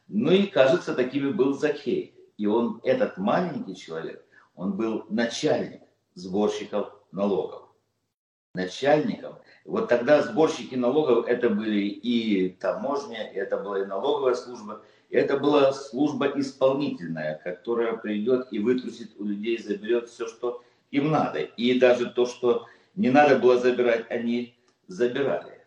Ну 0.09 0.33
и 0.33 0.47
кажется, 0.47 0.95
такими 0.95 1.31
был 1.31 1.53
Закей. 1.53 2.15
И 2.39 2.47
он, 2.47 2.81
этот 2.83 3.19
маленький 3.19 3.77
человек, 3.77 4.25
он 4.55 4.73
был 4.73 5.05
начальник 5.11 5.83
сборщиков 6.15 6.95
налогов. 7.13 7.69
Начальником. 8.55 9.35
Вот 9.67 9.91
тогда 9.91 10.23
сборщики 10.23 10.75
налогов 10.75 11.27
это 11.29 11.51
были 11.51 11.83
и 11.89 12.49
таможня, 12.49 13.31
это 13.35 13.59
была 13.59 13.83
и 13.83 13.85
налоговая 13.85 14.35
служба, 14.35 14.81
это 15.11 15.37
была 15.37 15.75
служба 15.75 16.33
исполнительная, 16.37 17.39
которая 17.45 17.99
придет 17.99 18.49
и 18.51 18.61
вытрусит 18.61 19.11
у 19.19 19.25
людей, 19.25 19.59
заберет 19.63 20.09
все, 20.09 20.27
что 20.27 20.63
им 20.93 21.11
надо. 21.11 21.41
И 21.41 21.79
даже 21.81 22.11
то, 22.11 22.27
что 22.27 22.67
не 22.95 23.11
надо 23.11 23.39
было 23.39 23.59
забирать, 23.59 24.09
они 24.11 24.57
забирали. 24.87 25.61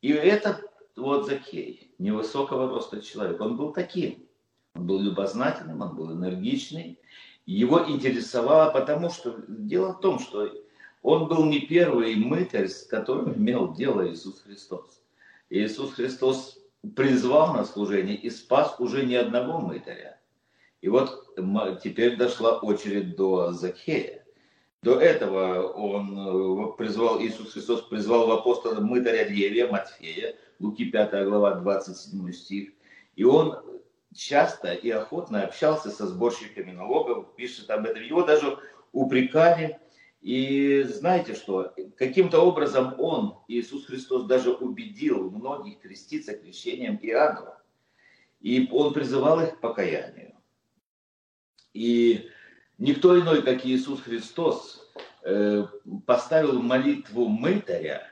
И 0.00 0.12
этот 0.12 0.64
вот 0.96 1.26
Закей, 1.26 1.92
невысокого 1.98 2.68
роста 2.68 3.02
человек, 3.02 3.40
он 3.40 3.56
был 3.56 3.72
таким. 3.72 4.26
Он 4.74 4.86
был 4.86 5.00
любознательным, 5.00 5.82
он 5.82 5.94
был 5.94 6.12
энергичный. 6.12 6.98
Его 7.46 7.84
интересовало, 7.88 8.70
потому 8.70 9.10
что 9.10 9.44
дело 9.48 9.94
в 9.94 10.00
том, 10.00 10.18
что 10.18 10.50
он 11.02 11.28
был 11.28 11.44
не 11.44 11.60
первый 11.60 12.14
мытарь, 12.16 12.68
с 12.68 12.84
которым 12.84 13.34
имел 13.34 13.74
дело 13.74 14.08
Иисус 14.08 14.42
Христос. 14.42 15.02
Иисус 15.50 15.94
Христос 15.94 16.58
призвал 16.94 17.54
на 17.54 17.64
служение 17.64 18.16
и 18.16 18.30
спас 18.30 18.76
уже 18.78 19.04
не 19.04 19.16
одного 19.16 19.60
мытаря. 19.60 20.20
И 20.80 20.88
вот 20.88 21.34
теперь 21.82 22.16
дошла 22.16 22.58
очередь 22.58 23.16
до 23.16 23.52
Закхея. 23.52 24.17
До 24.82 25.00
этого 25.00 25.72
он 25.72 26.16
э, 26.16 26.76
призвал, 26.76 27.20
Иисус 27.20 27.52
Христос 27.52 27.82
призвал 27.82 28.28
в 28.28 28.30
апостола 28.30 28.80
мытаря 28.80 29.24
Левия, 29.28 29.66
Матфея, 29.66 30.36
Луки 30.60 30.84
5 30.84 31.24
глава, 31.24 31.56
27 31.56 32.32
стих. 32.32 32.70
И 33.16 33.24
он 33.24 33.58
часто 34.14 34.72
и 34.72 34.90
охотно 34.90 35.42
общался 35.42 35.90
со 35.90 36.06
сборщиками 36.06 36.70
налогов, 36.70 37.34
пишет 37.34 37.70
об 37.70 37.86
этом. 37.86 38.02
Его 38.02 38.22
даже 38.22 38.58
упрекали. 38.92 39.80
И 40.20 40.82
знаете 40.82 41.34
что, 41.34 41.74
каким-то 41.96 42.40
образом 42.40 42.94
он, 42.98 43.36
Иисус 43.48 43.86
Христос, 43.86 44.24
даже 44.24 44.52
убедил 44.52 45.30
многих 45.30 45.80
креститься 45.80 46.36
крещением 46.36 46.98
Иоаннова. 47.02 47.60
И 48.40 48.68
он 48.70 48.92
призывал 48.92 49.40
их 49.40 49.56
к 49.56 49.60
покаянию. 49.60 50.34
И 51.72 52.28
Никто 52.78 53.18
иной, 53.18 53.42
как 53.42 53.66
Иисус 53.66 54.00
Христос, 54.02 54.88
э, 55.24 55.64
поставил 56.06 56.62
молитву 56.62 57.26
мытаря 57.26 58.08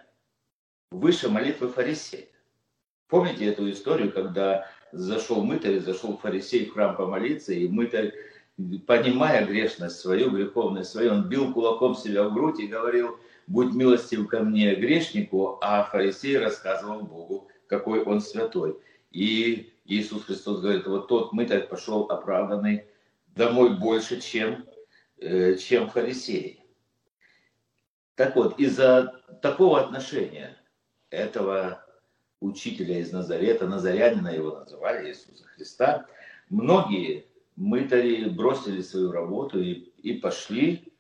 выше 0.91 1.29
молитвы 1.29 1.69
фарисея. 1.69 2.27
Помните 3.09 3.47
эту 3.47 3.71
историю, 3.71 4.13
когда 4.13 4.69
зашел 4.91 5.45
мытарь, 5.45 5.79
зашел 5.79 6.17
фарисей 6.17 6.67
в 6.67 6.73
храм 6.73 6.97
помолиться, 6.97 7.53
и 7.53 7.69
мытарь, 7.69 8.13
понимая 8.87 9.47
грешность 9.47 10.01
свою, 10.01 10.31
греховность 10.31 10.91
свою, 10.91 11.13
он 11.13 11.29
бил 11.29 11.53
кулаком 11.53 11.95
себя 11.95 12.25
в 12.25 12.35
грудь 12.35 12.59
и 12.59 12.67
говорил, 12.67 13.21
будь 13.47 13.73
милостив 13.73 14.27
ко 14.27 14.41
мне, 14.41 14.75
грешнику, 14.75 15.59
а 15.61 15.85
фарисей 15.85 16.39
рассказывал 16.39 17.03
Богу, 17.03 17.47
какой 17.69 18.03
он 18.03 18.21
святой. 18.21 18.77
И 19.13 19.73
Иисус 19.85 20.25
Христос 20.25 20.61
говорит, 20.61 20.87
вот 20.89 21.07
тот 21.07 21.33
мытарь 21.33 21.69
пошел 21.69 22.03
оправданный 22.11 22.85
домой 23.37 23.79
больше, 23.79 24.21
чем, 24.21 24.67
э, 25.19 25.55
чем 25.57 25.89
фарисеи. 25.91 26.65
Так 28.17 28.35
вот, 28.35 28.59
из-за 28.59 29.23
такого 29.43 29.81
отношения 29.81 30.57
этого 31.11 31.85
учителя 32.41 32.99
из 32.99 33.13
Назарета, 33.13 33.67
Назарянина 33.67 34.29
его 34.29 34.57
называли, 34.61 35.09
Иисуса 35.09 35.45
Христа, 35.49 36.07
многие 36.49 37.27
мытари 37.57 38.29
бросили 38.29 38.81
свою 38.81 39.13
работу 39.13 39.61
и, 39.61 39.73
и 40.03 40.15
пошли, 40.15 40.93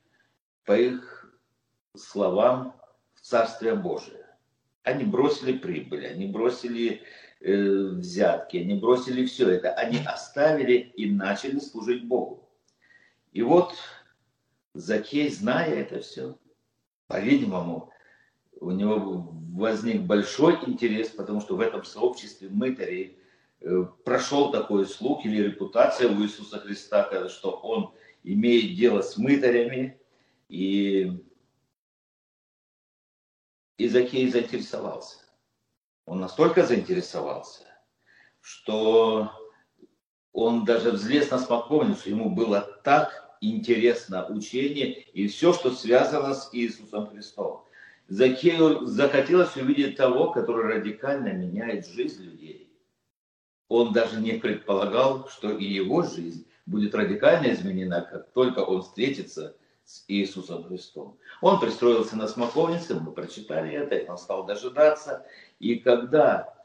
по 0.64 0.78
их 0.78 1.32
словам, 1.96 2.74
в 3.14 3.20
Царствие 3.20 3.74
Божие. 3.74 4.26
Они 4.82 5.04
бросили 5.04 5.56
прибыль, 5.56 6.06
они 6.06 6.26
бросили 6.26 7.02
Э, 7.48 7.90
взятки, 7.90 8.56
они 8.56 8.74
бросили 8.74 9.24
все 9.24 9.48
это, 9.48 9.72
они 9.74 9.98
оставили 10.04 10.78
и 10.96 11.08
начали 11.08 11.60
служить 11.60 12.04
Богу. 12.04 12.50
И 13.30 13.40
вот 13.40 13.72
Закей, 14.74 15.30
зная 15.30 15.72
это 15.72 16.00
все, 16.00 16.36
по-видимому, 17.06 17.92
у 18.58 18.72
него 18.72 19.32
возник 19.52 20.02
большой 20.02 20.58
интерес, 20.66 21.10
потому 21.10 21.40
что 21.40 21.54
в 21.54 21.60
этом 21.60 21.84
сообществе 21.84 22.48
мытарей 22.48 23.16
э, 23.60 23.84
прошел 24.04 24.50
такой 24.50 24.84
слух 24.84 25.24
или 25.24 25.44
репутация 25.44 26.10
у 26.10 26.20
Иисуса 26.24 26.58
Христа, 26.58 27.28
что 27.28 27.52
он 27.52 27.94
имеет 28.24 28.76
дело 28.76 29.02
с 29.02 29.16
мытарями, 29.16 30.00
и, 30.48 31.12
и 33.78 33.88
Закей 33.88 34.28
заинтересовался 34.28 35.25
он 36.06 36.20
настолько 36.20 36.64
заинтересовался, 36.64 37.64
что 38.40 39.32
он 40.32 40.64
даже 40.64 40.92
взлез 40.92 41.30
на 41.30 41.38
смоковницу, 41.38 42.08
ему 42.08 42.30
было 42.30 42.60
так 42.84 43.36
интересно 43.40 44.26
учение 44.26 45.02
и 45.02 45.26
все, 45.26 45.52
что 45.52 45.72
связано 45.72 46.34
с 46.34 46.48
Иисусом 46.52 47.08
Христом. 47.08 47.64
Закею 48.08 48.86
захотелось 48.86 49.56
увидеть 49.56 49.96
того, 49.96 50.30
который 50.30 50.76
радикально 50.76 51.32
меняет 51.32 51.88
жизнь 51.88 52.22
людей. 52.22 52.72
Он 53.68 53.92
даже 53.92 54.20
не 54.20 54.34
предполагал, 54.34 55.28
что 55.28 55.50
и 55.50 55.64
его 55.64 56.02
жизнь 56.02 56.46
будет 56.66 56.94
радикально 56.94 57.52
изменена, 57.52 58.00
как 58.00 58.30
только 58.30 58.60
он 58.60 58.82
встретится 58.82 59.56
с 59.86 60.04
Иисусом 60.08 60.64
Христом. 60.64 61.16
Он 61.40 61.60
пристроился 61.60 62.16
на 62.16 62.26
смоковнице, 62.26 62.98
мы 63.00 63.12
прочитали 63.12 63.72
это, 63.72 64.10
он 64.10 64.18
стал 64.18 64.44
дожидаться. 64.44 65.24
И 65.60 65.76
когда 65.76 66.56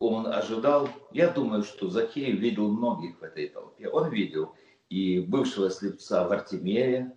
он 0.00 0.26
ожидал, 0.26 0.88
я 1.12 1.28
думаю, 1.28 1.62
что 1.62 1.88
Закей 1.88 2.32
видел 2.32 2.68
многих 2.68 3.20
в 3.20 3.22
этой 3.22 3.48
толпе. 3.48 3.88
Он 3.88 4.10
видел 4.10 4.54
и 4.90 5.20
бывшего 5.20 5.70
слепца 5.70 6.26
Вартимея, 6.26 7.14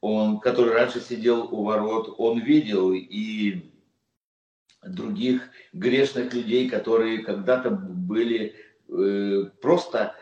он, 0.00 0.40
который 0.40 0.72
раньше 0.72 1.00
сидел 1.00 1.42
у 1.42 1.62
ворот, 1.64 2.16
он 2.18 2.40
видел 2.40 2.92
и 2.92 3.70
других 4.82 5.48
грешных 5.72 6.34
людей, 6.34 6.68
которые 6.68 7.18
когда-то 7.22 7.70
были 7.70 8.56
э, 8.88 9.44
просто 9.60 10.16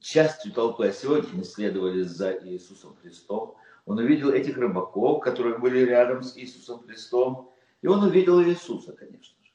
частью 0.00 0.52
толпы, 0.52 0.86
а 0.86 0.92
сегодня 0.92 1.36
не 1.36 1.44
следовали 1.44 2.02
за 2.02 2.32
Иисусом 2.32 2.96
Христом. 3.02 3.56
Он 3.86 3.98
увидел 3.98 4.30
этих 4.30 4.58
рыбаков, 4.58 5.20
которые 5.20 5.58
были 5.58 5.78
рядом 5.78 6.22
с 6.22 6.36
Иисусом 6.36 6.80
Христом. 6.80 7.52
И 7.82 7.86
он 7.86 8.02
увидел 8.02 8.42
Иисуса, 8.42 8.92
конечно 8.92 9.36
же. 9.42 9.52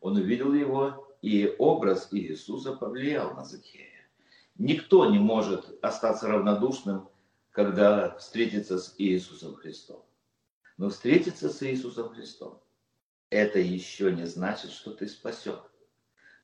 Он 0.00 0.16
увидел 0.16 0.52
его, 0.52 1.08
и 1.22 1.54
образ 1.58 2.08
Иисуса 2.12 2.74
повлиял 2.74 3.34
на 3.34 3.44
Закея. 3.44 3.88
Никто 4.56 5.10
не 5.10 5.18
может 5.18 5.78
остаться 5.82 6.28
равнодушным, 6.28 7.08
когда 7.50 8.14
встретится 8.16 8.78
с 8.78 8.94
Иисусом 8.98 9.54
Христом. 9.54 10.04
Но 10.76 10.90
встретиться 10.90 11.48
с 11.48 11.62
Иисусом 11.62 12.10
Христом, 12.10 12.60
это 13.30 13.58
еще 13.58 14.12
не 14.12 14.26
значит, 14.26 14.70
что 14.70 14.92
ты 14.92 15.08
спасен. 15.08 15.56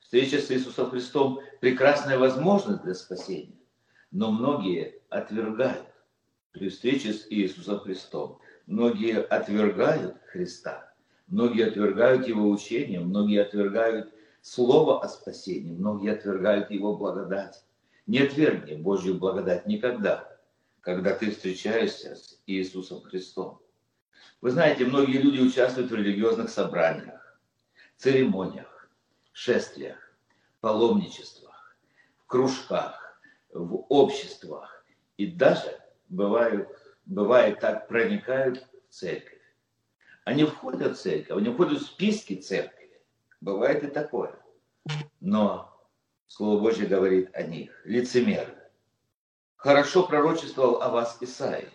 Встреча 0.01 0.39
с 0.39 0.51
Иисусом 0.51 0.91
Христом– 0.91 1.41
прекрасная 1.61 2.19
возможность 2.19 2.83
для 2.83 2.95
спасения, 2.95 3.59
но 4.11 4.31
многие 4.31 5.03
отвергают 5.11 5.88
при 6.53 6.69
встрече 6.69 7.13
с 7.13 7.27
Иисусом 7.31 7.81
Христом. 7.81 8.39
Многие 8.67 9.21
отвергают 9.23 10.17
Христа, 10.27 10.93
многие 11.27 11.67
отвергают 11.67 12.27
Его 12.27 12.49
учение, 12.49 13.01
многие 13.01 13.43
отвергают 13.43 14.13
Слово 14.41 15.03
о 15.03 15.09
спасении, 15.09 15.75
многие 15.75 16.13
отвергают 16.13 16.71
Его 16.71 16.97
благодать. 16.97 17.65
Не 18.07 18.21
отвергни 18.21 18.75
Божью 18.75 19.19
благодать 19.19 19.67
никогда, 19.67 20.39
когда 20.81 21.15
ты 21.15 21.31
встречаешься 21.31 22.15
с 22.15 22.41
Иисусом 22.47 23.03
Христом. 23.03 23.61
Вы 24.41 24.53
знаете, 24.53 24.85
многие 24.85 25.19
люди 25.19 25.41
участвуют 25.41 25.91
в 25.91 25.95
религиозных 25.95 26.49
собраниях, 26.49 27.39
церемониях, 27.97 28.89
шествиях, 29.33 29.99
паломничествах, 30.61 31.77
в 32.19 32.27
кружках, 32.27 33.21
в 33.53 33.85
обществах 33.89 34.85
и 35.17 35.27
даже 35.27 35.77
бывают, 36.09 36.69
бывает 37.07 37.61
так, 37.61 37.89
проникают 37.89 38.67
в 38.89 38.95
церковь. 38.95 39.41
Они 40.25 40.45
входят 40.45 40.97
в 40.97 41.01
церковь, 41.01 41.37
они 41.39 41.51
входят 41.51 41.81
в 41.81 41.87
списки 41.87 42.35
церкви. 42.37 42.91
Бывает 43.41 43.85
и 43.85 43.87
такое. 43.87 44.35
Но 45.21 45.69
Слово 46.29 46.61
Божье 46.61 46.87
говорит 46.87 47.35
о 47.35 47.43
них. 47.43 47.71
Лицемеры. 47.85 48.55
Хорошо 49.57 50.07
пророчествовал 50.07 50.83
о 50.83 50.91
вас 50.91 51.17
Исаия, 51.21 51.69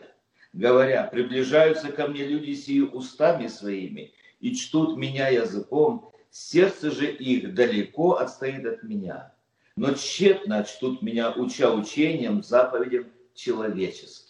говоря, 0.53 1.03
приближаются 1.05 1.91
ко 1.91 2.07
мне 2.07 2.23
люди 2.25 2.53
сии 2.53 2.79
устами 2.79 3.47
своими 3.47 4.13
и 4.39 4.55
чтут 4.55 4.95
меня 4.95 5.27
языком, 5.27 6.13
сердце 6.29 6.91
же 6.91 7.11
их 7.11 7.55
далеко 7.55 8.13
отстоит 8.13 8.65
от 8.65 8.83
меня. 8.83 9.33
Но 9.75 9.93
тщетно 9.95 10.63
чтут 10.63 11.01
меня, 11.01 11.31
уча 11.31 11.73
учением, 11.73 12.43
заповедям 12.43 13.07
человеческим. 13.33 14.22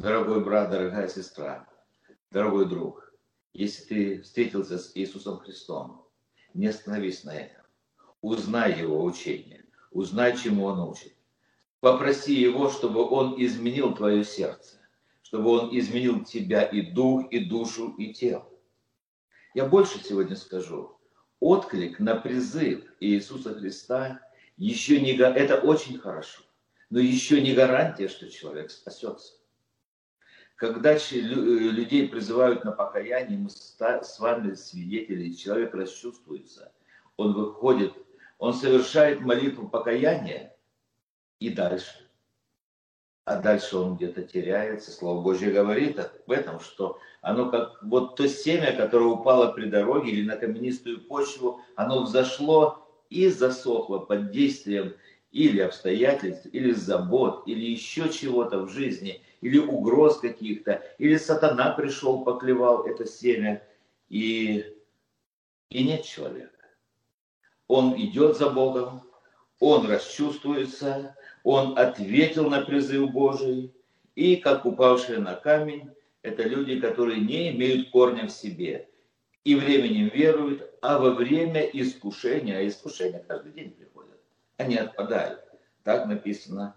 Дорогой 0.00 0.42
брат, 0.42 0.70
дорогая 0.70 1.08
сестра, 1.08 1.68
дорогой 2.30 2.66
друг, 2.66 3.12
если 3.52 3.84
ты 3.84 4.22
встретился 4.22 4.78
с 4.78 4.92
Иисусом 4.94 5.40
Христом, 5.40 6.06
не 6.54 6.68
остановись 6.68 7.22
на 7.22 7.36
этом. 7.36 7.62
Узнай 8.22 8.80
Его 8.80 9.04
учение, 9.04 9.62
узнай, 9.90 10.38
чему 10.38 10.64
Он 10.64 10.80
учит. 10.88 11.12
Попроси 11.80 12.32
Его, 12.32 12.70
чтобы 12.70 13.06
Он 13.10 13.34
изменил 13.44 13.94
твое 13.94 14.24
сердце, 14.24 14.78
чтобы 15.20 15.50
Он 15.50 15.78
изменил 15.78 16.24
тебя 16.24 16.62
и 16.62 16.80
дух, 16.80 17.30
и 17.30 17.40
душу, 17.40 17.94
и 17.98 18.14
тело. 18.14 18.48
Я 19.52 19.66
больше 19.66 20.02
сегодня 20.02 20.34
скажу. 20.34 20.96
Отклик 21.40 21.98
на 22.00 22.16
призыв 22.16 22.86
Иисуса 23.00 23.52
Христа 23.52 24.22
еще 24.56 24.98
не... 24.98 25.12
Это 25.12 25.60
очень 25.60 25.98
хорошо, 25.98 26.40
но 26.88 26.98
еще 26.98 27.42
не 27.42 27.52
гарантия, 27.52 28.08
что 28.08 28.30
человек 28.30 28.70
спасется. 28.70 29.39
Когда 30.60 30.94
людей 31.10 32.06
призывают 32.06 32.66
на 32.66 32.72
покаяние, 32.72 33.38
мы 33.38 33.48
с 33.48 34.18
вами 34.18 34.52
свидетели, 34.52 35.32
человек 35.32 35.72
расчувствуется, 35.72 36.70
он 37.16 37.32
выходит, 37.32 37.94
он 38.36 38.52
совершает 38.52 39.22
молитву 39.22 39.70
покаяния 39.70 40.54
и 41.38 41.48
дальше. 41.48 42.06
А 43.24 43.40
дальше 43.40 43.78
он 43.78 43.96
где-то 43.96 44.22
теряется. 44.22 44.90
Слово 44.90 45.22
Божье 45.22 45.50
говорит 45.50 45.98
об 45.98 46.30
этом, 46.30 46.60
что 46.60 46.98
оно 47.22 47.50
как 47.50 47.82
вот 47.82 48.16
то 48.16 48.28
семя, 48.28 48.76
которое 48.76 49.06
упало 49.06 49.52
при 49.52 49.64
дороге 49.64 50.10
или 50.10 50.28
на 50.28 50.36
каменистую 50.36 51.00
почву, 51.00 51.62
оно 51.74 52.02
взошло 52.02 52.86
и 53.08 53.28
засохло 53.28 54.00
под 54.00 54.30
действием 54.30 54.94
или 55.32 55.60
обстоятельств, 55.60 56.46
или 56.52 56.72
забот, 56.72 57.44
или 57.46 57.64
еще 57.64 58.08
чего-то 58.08 58.60
в 58.60 58.70
жизни– 58.70 59.22
или 59.40 59.58
угроз 59.58 60.18
каких-то, 60.18 60.82
или 60.98 61.16
сатана 61.16 61.70
пришел, 61.72 62.24
поклевал 62.24 62.86
это 62.86 63.06
семя, 63.06 63.62
и, 64.08 64.64
и 65.70 65.84
нет 65.84 66.04
человека. 66.04 66.50
Он 67.68 67.94
идет 68.00 68.36
за 68.36 68.50
Богом, 68.50 69.02
он 69.58 69.86
расчувствуется, 69.86 71.16
он 71.42 71.78
ответил 71.78 72.50
на 72.50 72.62
призыв 72.62 73.10
Божий, 73.10 73.72
и 74.14 74.36
как 74.36 74.66
упавшие 74.66 75.18
на 75.18 75.34
камень, 75.34 75.90
это 76.22 76.42
люди, 76.42 76.78
которые 76.78 77.20
не 77.20 77.50
имеют 77.50 77.90
корня 77.90 78.26
в 78.26 78.30
себе, 78.30 78.88
и 79.44 79.54
временем 79.54 80.10
веруют, 80.12 80.68
а 80.82 80.98
во 80.98 81.12
время 81.12 81.62
искушения, 81.62 82.58
а 82.58 82.66
искушения 82.66 83.24
каждый 83.26 83.52
день 83.52 83.70
приходят, 83.70 83.89
они 84.60 84.76
отпадают. 84.76 85.42
Так 85.82 86.06
написано 86.06 86.76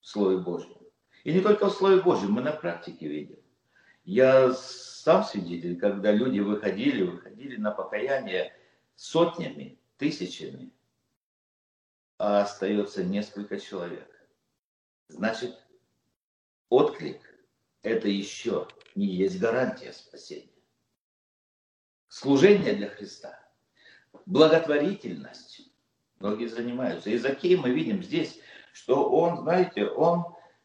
в 0.00 0.06
Слове 0.06 0.38
Божьем. 0.38 0.76
И 1.24 1.32
не 1.32 1.40
только 1.40 1.66
в 1.66 1.72
Слове 1.72 2.02
Божьем, 2.02 2.32
мы 2.32 2.42
на 2.42 2.52
практике 2.52 3.08
видим. 3.08 3.38
Я 4.04 4.52
сам 4.52 5.24
свидетель, 5.24 5.78
когда 5.78 6.12
люди 6.12 6.40
выходили, 6.40 7.02
выходили 7.02 7.56
на 7.56 7.70
покаяние 7.70 8.54
сотнями, 8.96 9.78
тысячами, 9.96 10.70
а 12.18 12.42
остается 12.42 13.02
несколько 13.02 13.58
человек. 13.58 14.10
Значит, 15.08 15.58
отклик– 16.68 17.22
это 17.82 18.08
еще 18.08 18.68
не 18.94 19.06
есть 19.06 19.40
гарантия 19.40 19.92
спасения. 19.94 20.52
Служение 22.08 22.74
для 22.74 22.90
Христа, 22.90 23.42
благотворительность. 24.26 25.63
Многие 26.24 26.46
занимаются. 26.46 27.10
И 27.10 27.18
Закей 27.18 27.54
мы 27.54 27.68
видим 27.68 28.02
здесь, 28.02 28.40
что 28.72 29.10
он, 29.10 29.42
знаете, 29.42 29.84
он 29.84 30.24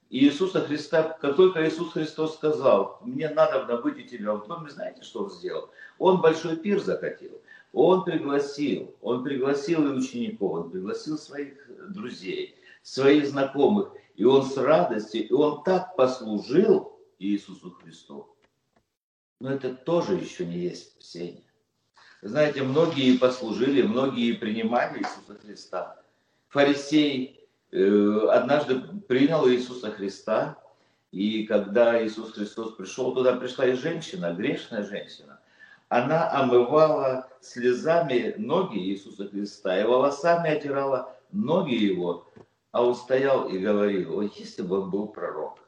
Иисуса 0.10 0.62
Христа, 0.62 1.18
как 1.20 1.36
только 1.36 1.68
Иисус 1.68 1.92
Христос 1.92 2.36
сказал, 2.36 2.98
мне 3.02 3.28
надо 3.30 3.76
быть 3.82 3.98
у 3.98 4.08
тебя 4.08 4.36
в 4.36 4.48
доме, 4.48 4.70
знаете, 4.70 5.04
что 5.04 5.24
он 5.24 5.30
сделал? 5.30 5.70
Он 5.98 6.22
большой 6.22 6.56
пир 6.56 6.80
закатил. 6.80 7.42
Он 7.74 8.06
пригласил, 8.06 8.96
он 9.02 9.22
пригласил 9.22 9.86
и 9.86 9.98
учеников, 9.98 10.54
он 10.54 10.72
пригласил 10.72 11.18
своих 11.18 11.70
друзей, 11.90 12.56
своих 12.82 13.28
знакомых. 13.28 13.92
И 14.16 14.24
он 14.24 14.46
с 14.46 14.56
радостью, 14.56 15.28
и 15.28 15.34
он 15.34 15.62
так 15.64 15.94
послужил 15.98 16.98
Иисусу 17.20 17.72
Христу. 17.72 18.34
Но 19.42 19.52
это 19.52 19.76
тоже 19.76 20.14
еще 20.14 20.46
не 20.46 20.60
есть 20.60 20.94
спасение. 20.94 21.49
Знаете, 22.22 22.64
многие 22.64 23.18
послужили, 23.18 23.82
многие 23.82 24.34
принимали 24.34 25.00
Иисуса 25.00 25.40
Христа. 25.42 25.96
Фарисей 26.50 27.40
Э, 27.72 28.28
однажды 28.32 28.80
принял 29.08 29.48
Иисуса 29.48 29.92
Христа, 29.92 30.58
и 31.12 31.46
когда 31.46 32.04
Иисус 32.04 32.34
Христос 32.34 32.74
пришел, 32.74 33.14
туда 33.14 33.36
пришла 33.36 33.66
и 33.66 33.74
женщина, 33.74 34.34
грешная 34.34 34.84
женщина. 34.84 35.40
Она 35.88 36.32
омывала 36.32 37.30
слезами 37.42 38.34
ноги 38.38 38.78
Иисуса 38.78 39.28
Христа 39.28 39.80
и 39.80 39.84
волосами 39.84 40.50
отирала 40.50 41.16
ноги 41.32 41.76
Его, 41.76 42.28
а 42.72 42.84
он 42.84 42.96
стоял 42.96 43.48
и 43.48 43.58
говорил, 43.58 44.18
ой, 44.18 44.32
если 44.36 44.64
бы 44.64 44.82
он 44.82 44.90
был 44.90 45.08
пророк. 45.08 45.60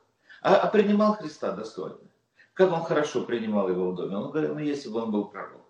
А, 0.42 0.56
а 0.56 0.68
принимал 0.68 1.16
Христа 1.16 1.52
достойно. 1.52 1.98
Как 2.54 2.72
он 2.72 2.84
хорошо 2.84 3.24
принимал 3.24 3.70
его 3.70 3.92
в 3.92 3.96
доме. 3.96 4.18
Он 4.18 4.32
говорил, 4.32 4.56
ну 4.56 4.60
если 4.60 4.90
бы 4.90 5.02
он 5.02 5.12
был 5.12 5.26
пророк. 5.26 5.61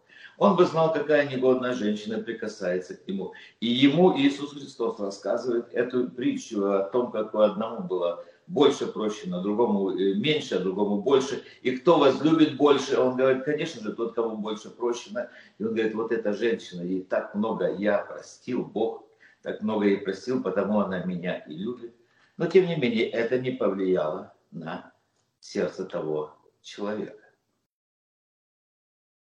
Он 0.41 0.55
бы 0.55 0.65
знал, 0.65 0.91
какая 0.91 1.29
негодная 1.29 1.75
женщина 1.75 2.17
прикасается 2.17 2.95
к 2.95 3.07
нему. 3.07 3.31
И 3.59 3.67
ему 3.67 4.17
Иисус 4.17 4.53
Христос 4.53 4.99
рассказывает 4.99 5.71
эту 5.71 6.09
притчу 6.09 6.65
о 6.65 6.85
том, 6.85 7.11
как 7.11 7.35
у 7.35 7.41
одному 7.41 7.83
было 7.83 8.25
больше 8.47 8.87
прощено, 8.87 9.43
другому 9.43 9.91
э, 9.91 10.15
меньше, 10.15 10.55
а 10.55 10.59
другому 10.59 11.03
больше. 11.03 11.43
И 11.61 11.77
кто 11.77 11.99
возлюбит 11.99 12.57
больше, 12.57 12.97
он 12.99 13.17
говорит, 13.17 13.43
конечно 13.43 13.83
же, 13.83 13.93
тот, 13.93 14.15
кому 14.15 14.37
больше 14.37 14.71
прощено. 14.71 15.29
И 15.59 15.63
он 15.63 15.75
говорит, 15.75 15.93
вот 15.93 16.11
эта 16.11 16.33
женщина, 16.33 16.81
ей 16.81 17.03
так 17.03 17.35
много 17.35 17.75
я 17.75 17.99
простил, 17.99 18.65
Бог 18.65 19.03
так 19.43 19.61
много 19.61 19.85
ей 19.85 19.97
простил, 19.97 20.41
потому 20.41 20.79
она 20.79 21.03
меня 21.03 21.37
и 21.37 21.53
любит. 21.53 21.93
Но 22.37 22.47
тем 22.47 22.65
не 22.65 22.77
менее, 22.77 23.07
это 23.11 23.37
не 23.37 23.51
повлияло 23.51 24.33
на 24.49 24.91
сердце 25.39 25.85
того 25.85 26.35
человека. 26.63 27.20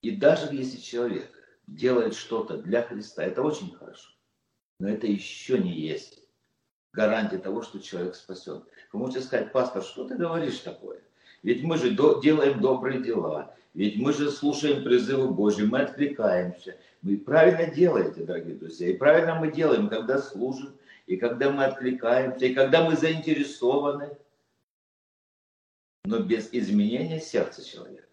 И 0.05 0.11
даже 0.11 0.53
если 0.53 0.77
человек 0.77 1.31
делает 1.65 2.13
что-то 2.13 2.57
для 2.57 2.83
Христа, 2.83 3.23
это 3.23 3.41
очень 3.41 3.73
хорошо. 3.73 4.11
Но 4.79 4.87
это 4.87 5.07
еще 5.07 5.57
не 5.57 5.71
есть 5.71 6.19
гарантия 6.93 7.39
того, 7.39 7.63
что 7.63 7.79
человек 7.79 8.13
спасен. 8.13 8.63
Вы 8.93 8.99
можете 8.99 9.21
сказать, 9.21 9.51
пастор, 9.51 9.81
что 9.81 10.07
ты 10.07 10.15
говоришь 10.15 10.59
такое? 10.59 10.99
Ведь 11.41 11.63
мы 11.63 11.79
же 11.79 11.89
до, 11.89 12.21
делаем 12.21 12.61
добрые 12.61 13.01
дела, 13.01 13.55
ведь 13.73 13.97
мы 13.97 14.13
же 14.13 14.29
слушаем 14.29 14.83
призывы 14.83 15.33
Божьи, 15.33 15.65
мы 15.65 15.79
откликаемся. 15.79 16.77
Вы 17.01 17.17
правильно 17.17 17.73
делаете, 17.73 18.25
дорогие 18.25 18.57
друзья, 18.57 18.89
и 18.89 18.97
правильно 18.97 19.39
мы 19.39 19.51
делаем, 19.51 19.89
когда 19.89 20.19
служим, 20.19 20.77
и 21.07 21.17
когда 21.17 21.49
мы 21.49 21.65
откликаемся, 21.65 22.45
и 22.45 22.53
когда 22.53 22.87
мы 22.87 22.95
заинтересованы, 22.95 24.15
но 26.03 26.19
без 26.19 26.49
изменения 26.51 27.19
сердца 27.19 27.67
человека 27.67 28.05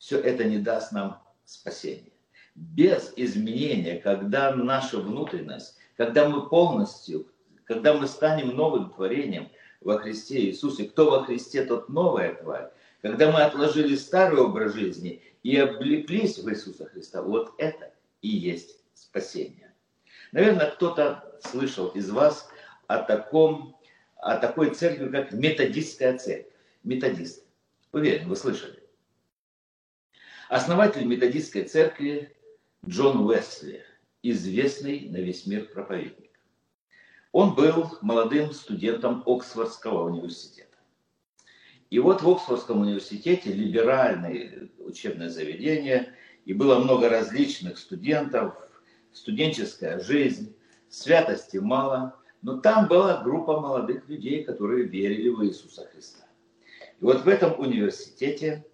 все 0.00 0.18
это 0.18 0.44
не 0.44 0.58
даст 0.58 0.92
нам 0.92 1.22
спасения. 1.44 2.10
Без 2.54 3.12
изменения, 3.16 4.00
когда 4.00 4.52
наша 4.56 4.98
внутренность, 4.98 5.76
когда 5.96 6.28
мы 6.28 6.48
полностью, 6.48 7.30
когда 7.64 7.94
мы 7.94 8.08
станем 8.08 8.56
новым 8.56 8.90
творением 8.90 9.50
во 9.82 9.98
Христе 9.98 10.46
Иисусе, 10.46 10.84
кто 10.84 11.10
во 11.10 11.24
Христе, 11.24 11.64
тот 11.64 11.90
новая 11.90 12.34
тварь, 12.34 12.70
когда 13.02 13.30
мы 13.30 13.42
отложили 13.42 13.94
старый 13.94 14.40
образ 14.40 14.74
жизни 14.74 15.22
и 15.42 15.56
облеклись 15.56 16.38
в 16.38 16.50
Иисуса 16.50 16.86
Христа, 16.86 17.22
вот 17.22 17.54
это 17.58 17.92
и 18.22 18.28
есть 18.28 18.78
спасение. 18.94 19.72
Наверное, 20.32 20.70
кто-то 20.70 21.38
слышал 21.40 21.88
из 21.88 22.10
вас 22.10 22.48
о, 22.86 22.98
таком, 22.98 23.76
о 24.16 24.38
такой 24.38 24.70
церкви, 24.70 25.08
как 25.10 25.32
методистская 25.32 26.16
церковь. 26.16 26.52
Методисты. 26.84 27.42
Уверен, 27.92 28.28
вы 28.28 28.36
слышали. 28.36 28.79
Основатель 30.50 31.04
методистской 31.04 31.62
церкви 31.62 32.34
Джон 32.84 33.24
Уэсли, 33.24 33.84
известный 34.20 35.08
на 35.08 35.18
весь 35.18 35.46
мир 35.46 35.66
проповедник. 35.66 36.32
Он 37.30 37.54
был 37.54 37.96
молодым 38.02 38.52
студентом 38.52 39.22
Оксфордского 39.26 40.10
университета. 40.10 40.76
И 41.88 42.00
вот 42.00 42.22
в 42.22 42.28
Оксфордском 42.28 42.80
университете 42.80 43.52
либеральное 43.52 44.68
учебное 44.80 45.28
заведение, 45.28 46.16
и 46.44 46.52
было 46.52 46.80
много 46.80 47.08
различных 47.08 47.78
студентов, 47.78 48.56
студенческая 49.12 50.00
жизнь, 50.00 50.56
святости 50.88 51.58
мало, 51.58 52.16
но 52.42 52.58
там 52.58 52.88
была 52.88 53.22
группа 53.22 53.60
молодых 53.60 54.08
людей, 54.08 54.42
которые 54.42 54.88
верили 54.88 55.28
в 55.28 55.46
Иисуса 55.46 55.86
Христа. 55.92 56.26
И 57.00 57.04
вот 57.04 57.20
в 57.20 57.28
этом 57.28 57.56
университете 57.60 58.66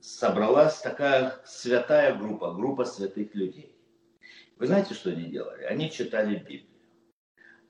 собралась 0.00 0.78
такая 0.80 1.34
святая 1.44 2.14
группа, 2.14 2.52
группа 2.52 2.84
святых 2.84 3.34
людей. 3.34 3.74
Вы 4.58 4.66
знаете, 4.66 4.94
что 4.94 5.10
они 5.10 5.24
делали? 5.24 5.64
Они 5.64 5.90
читали 5.90 6.36
Библию. 6.36 6.66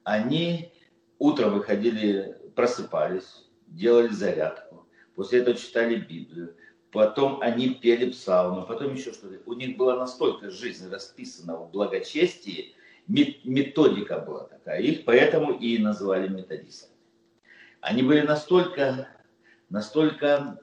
Они 0.05 0.73
утром 1.19 1.55
выходили, 1.55 2.37
просыпались, 2.57 3.47
делали 3.67 4.09
зарядку, 4.09 4.89
после 5.15 5.41
этого 5.41 5.57
читали 5.57 5.97
Библию, 5.97 6.57
потом 6.91 7.41
они 7.43 7.75
пели 7.75 8.11
псалмы, 8.11 8.67
потом 8.67 8.95
еще 8.95 9.13
что-то. 9.13 9.39
У 9.47 9.53
них 9.53 9.77
была 9.77 9.97
настолько 9.97 10.51
жизнь 10.51 10.91
расписана 10.91 11.57
в 11.57 11.71
благочестии, 11.71 12.75
методика 13.07 14.19
была 14.19 14.45
такая, 14.45 14.81
их 14.81 15.05
поэтому 15.05 15.53
и 15.53 15.79
называли 15.79 16.29
методистами. 16.29 16.95
Они 17.81 18.03
были 18.03 18.23
настолько, 18.23 19.09
настолько 19.69 20.59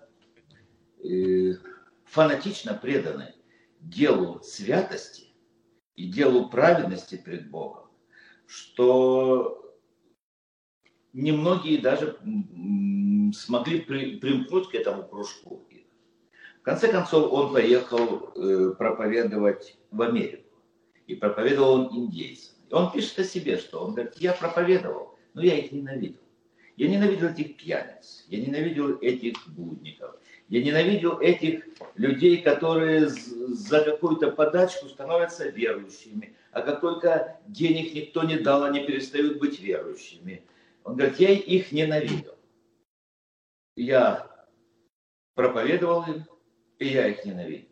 фанатично 2.06 2.74
преданы 2.74 3.34
делу 3.80 4.42
святости 4.42 5.28
и 5.96 6.08
делу 6.08 6.50
праведности 6.50 7.16
пред 7.16 7.50
Богом, 7.50 7.90
что 8.46 9.76
немногие 11.14 11.80
даже 11.82 12.18
смогли 13.34 13.82
примкнуть 13.82 14.70
к 14.70 14.76
этому 14.76 15.04
кружку. 15.04 15.68
В 16.60 16.64
конце 16.64 16.90
концов, 16.90 17.32
он 17.32 17.54
поехал 17.54 18.34
э, 18.36 18.74
проповедовать 18.78 19.78
в 19.90 20.02
Америку. 20.02 20.44
И 21.08 21.16
проповедовал 21.16 21.74
он 21.74 21.98
индейцам. 21.98 22.56
И 22.70 22.74
он 22.74 22.92
пишет 22.92 23.20
о 23.20 23.24
себе, 23.24 23.58
что 23.58 23.86
он 23.86 23.94
говорит, 23.94 24.16
я 24.18 24.34
проповедовал, 24.34 25.18
но 25.34 25.42
я 25.42 25.58
их 25.58 25.72
ненавидел. 25.72 26.20
Я 26.76 26.90
ненавидел 26.90 27.30
этих 27.30 27.56
пьяниц, 27.56 28.26
я 28.28 28.46
ненавидел 28.46 28.98
этих 29.00 29.36
блудников, 29.48 30.16
я 30.50 30.64
ненавидел 30.64 31.20
этих 31.20 31.66
людей, 31.96 32.42
которые 32.42 33.10
за 33.10 33.84
какую-то 33.84 34.32
подачку 34.32 34.88
становятся 34.88 35.50
верующими, 35.50 36.36
а 36.52 36.62
как 36.62 36.82
только 36.82 37.40
денег 37.48 37.94
никто 37.94 38.24
не 38.24 38.38
дал, 38.38 38.64
они 38.64 38.86
перестают 38.86 39.40
быть 39.40 39.60
верующими. 39.60 40.44
Он 40.84 40.96
говорит, 40.96 41.20
я 41.20 41.32
их 41.32 41.72
ненавидел. 41.72 42.36
Я 43.76 44.48
проповедовал 45.36 46.04
им, 46.04 46.26
и 46.80 46.88
я 46.88 47.08
их 47.08 47.26
ненавидел. 47.26 47.68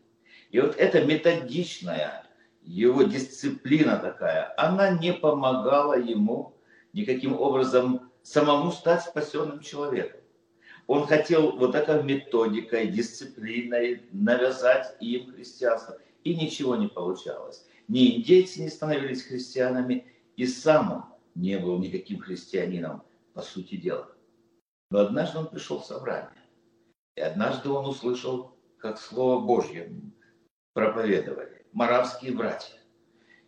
И 0.50 0.60
вот 0.60 0.76
эта 0.76 1.02
методичная 1.02 2.26
его 2.62 3.04
дисциплина 3.04 3.96
такая, 3.96 4.52
она 4.56 4.90
не 4.90 5.12
помогала 5.12 5.98
ему 5.98 6.56
никаким 6.92 7.40
образом 7.40 8.12
самому 8.22 8.70
стать 8.70 9.02
спасенным 9.02 9.60
человеком. 9.60 10.20
Он 10.86 11.06
хотел 11.06 11.56
вот 11.56 11.72
такой 11.72 12.02
методикой, 12.04 12.88
дисциплиной 12.88 14.02
навязать 14.12 14.96
им 15.00 15.32
христианство. 15.32 15.98
И 16.22 16.34
ничего 16.34 16.76
не 16.76 16.88
получалось. 16.88 17.66
Ни 17.88 18.16
индейцы 18.16 18.62
не 18.62 18.68
становились 18.68 19.22
христианами, 19.22 20.06
и 20.36 20.46
сам 20.46 20.92
он 20.92 21.04
не 21.34 21.58
был 21.58 21.78
никаким 21.78 22.20
христианином, 22.20 23.02
по 23.32 23.42
сути 23.42 23.76
дела. 23.76 24.08
Но 24.90 25.00
однажды 25.00 25.38
он 25.38 25.48
пришел 25.48 25.80
в 25.80 25.86
собрание. 25.86 26.30
И 27.16 27.20
однажды 27.20 27.68
он 27.68 27.86
услышал, 27.86 28.56
как 28.78 28.98
Слово 28.98 29.44
Божье 29.44 29.92
проповедовали 30.72 31.66
маравские 31.72 32.32
братья. 32.32 32.74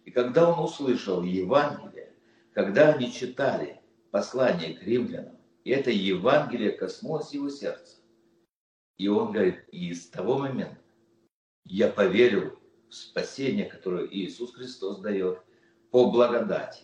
И 0.04 0.10
когда 0.10 0.50
он 0.50 0.64
услышал 0.64 1.22
Евангелие, 1.22 2.14
когда 2.52 2.94
они 2.94 3.12
читали 3.12 3.80
послание 4.10 4.74
к 4.74 4.82
римлянам, 4.82 5.37
это 5.68 5.90
Евангелие 5.90 6.72
коснулось 6.72 7.32
его 7.32 7.50
сердца. 7.50 7.96
И 8.96 9.08
он 9.08 9.32
говорит, 9.32 9.64
и 9.70 9.94
с 9.94 10.08
того 10.08 10.38
момента 10.38 10.78
я 11.64 11.88
поверил 11.88 12.58
в 12.88 12.94
спасение, 12.94 13.66
которое 13.66 14.06
Иисус 14.06 14.54
Христос 14.54 15.00
дает 15.00 15.38
по 15.90 16.10
благодати. 16.10 16.82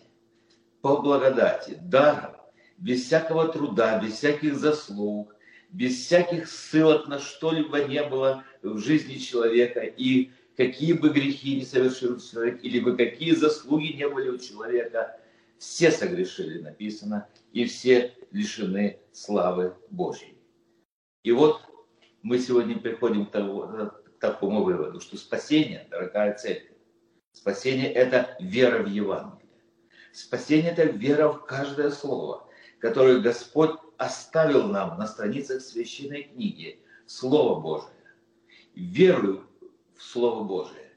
По 0.81 1.01
благодати, 1.01 1.77
даром, 1.81 2.35
без 2.77 3.05
всякого 3.05 3.47
труда, 3.47 3.99
без 3.99 4.13
всяких 4.13 4.55
заслуг, 4.55 5.35
без 5.71 6.05
всяких 6.05 6.47
ссылок 6.47 7.07
на 7.07 7.19
что-либо 7.19 7.83
не 7.83 8.03
было 8.03 8.43
в 8.61 8.77
жизни 8.77 9.15
человека. 9.15 9.81
И 9.81 10.31
какие 10.55 10.93
бы 10.93 11.09
грехи 11.09 11.57
не 11.57 11.65
совершил 11.65 12.19
человек, 12.19 12.63
или 12.63 12.79
бы 12.79 12.95
какие 12.95 13.33
заслуги 13.33 13.93
не 13.93 14.07
были 14.07 14.29
у 14.29 14.37
человека, 14.37 15.19
все 15.65 15.91
согрешили, 15.91 16.61
написано, 16.61 17.27
и 17.51 17.65
все 17.65 18.13
лишены 18.31 18.99
славы 19.11 19.75
Божьей. 19.89 20.37
И 21.23 21.31
вот 21.31 21.59
мы 22.21 22.37
сегодня 22.39 22.79
приходим 22.79 23.25
к, 23.25 23.31
того, 23.31 23.67
к 23.67 24.19
такому 24.19 24.63
выводу, 24.63 25.01
что 25.01 25.17
спасение, 25.17 25.87
дорогая 25.89 26.37
церковь, 26.37 26.77
спасение– 27.31 27.91
это 27.93 28.37
вера 28.39 28.83
в 28.83 28.87
Евангелие. 28.87 29.49
Спасение– 30.13 30.71
это 30.77 30.83
вера 30.83 31.29
в 31.29 31.45
каждое 31.45 31.89
слово, 31.89 32.47
которое 32.79 33.19
Господь 33.19 33.71
оставил 33.97 34.67
нам 34.67 34.99
на 34.99 35.07
страницах 35.07 35.61
священной 35.61 36.23
книги, 36.23 36.79
Слово 37.07 37.59
Божие. 37.59 37.89
Верую 38.75 39.47
в 39.95 40.03
Слово 40.03 40.43
Божие, 40.43 40.93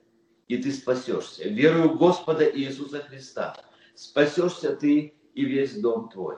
и 0.46 0.58
ты 0.58 0.72
спасешься. 0.72 1.48
Верую 1.48 1.90
в 1.90 1.98
Господа 1.98 2.48
Иисуса 2.48 3.00
Христа, 3.00 3.54
спасешься 3.98 4.76
ты 4.76 5.12
и 5.34 5.44
весь 5.44 5.80
дом 5.80 6.08
твой. 6.08 6.36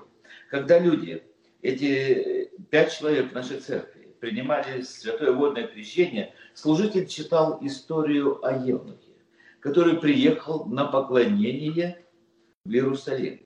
Когда 0.51 0.79
люди, 0.79 1.23
эти 1.61 2.51
пять 2.71 2.97
человек 2.97 3.31
в 3.31 3.35
нашей 3.35 3.61
церкви, 3.61 4.09
принимали 4.19 4.81
святое 4.83 5.33
водное 5.33 5.67
крещение, 5.67 6.33
служитель 6.55 7.07
читал 7.07 7.59
историю 7.61 8.45
о 8.45 8.53
Евнухе, 8.53 9.13
который 9.61 9.99
приехал 9.99 10.65
на 10.65 10.87
поклонение 10.87 12.03
в 12.65 12.71
Иерусалим. 12.71 13.41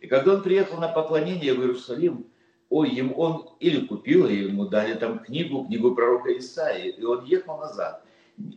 И 0.00 0.06
когда 0.06 0.34
он 0.34 0.42
приехал 0.42 0.78
на 0.78 0.88
поклонение 0.88 1.52
в 1.52 1.60
Иерусалим, 1.60 2.26
ой, 2.68 2.90
ему 2.90 3.14
он 3.16 3.50
или 3.58 3.86
купил, 3.86 4.28
или 4.28 4.44
ему 4.44 4.66
дали 4.66 4.94
там 4.94 5.18
книгу, 5.18 5.64
книгу 5.64 5.96
пророка 5.96 6.36
Исаии, 6.38 6.90
и 6.90 7.02
он 7.02 7.24
ехал 7.24 7.58
назад. 7.58 8.04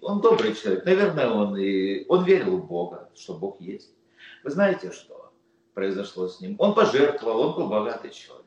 Он 0.01 0.21
добрый 0.21 0.53
человек, 0.53 0.85
наверное, 0.85 1.27
он, 1.29 1.57
и, 1.57 2.05
он 2.07 2.23
верил 2.23 2.57
в 2.57 2.67
Бога, 2.67 3.09
что 3.15 3.33
Бог 3.33 3.59
есть. 3.59 3.95
Вы 4.43 4.51
знаете, 4.51 4.91
что 4.91 5.33
произошло 5.73 6.27
с 6.27 6.39
ним? 6.41 6.55
Он 6.59 6.73
пожертвовал, 6.73 7.41
он 7.41 7.55
был 7.55 7.69
богатый 7.69 8.11
человек. 8.11 8.45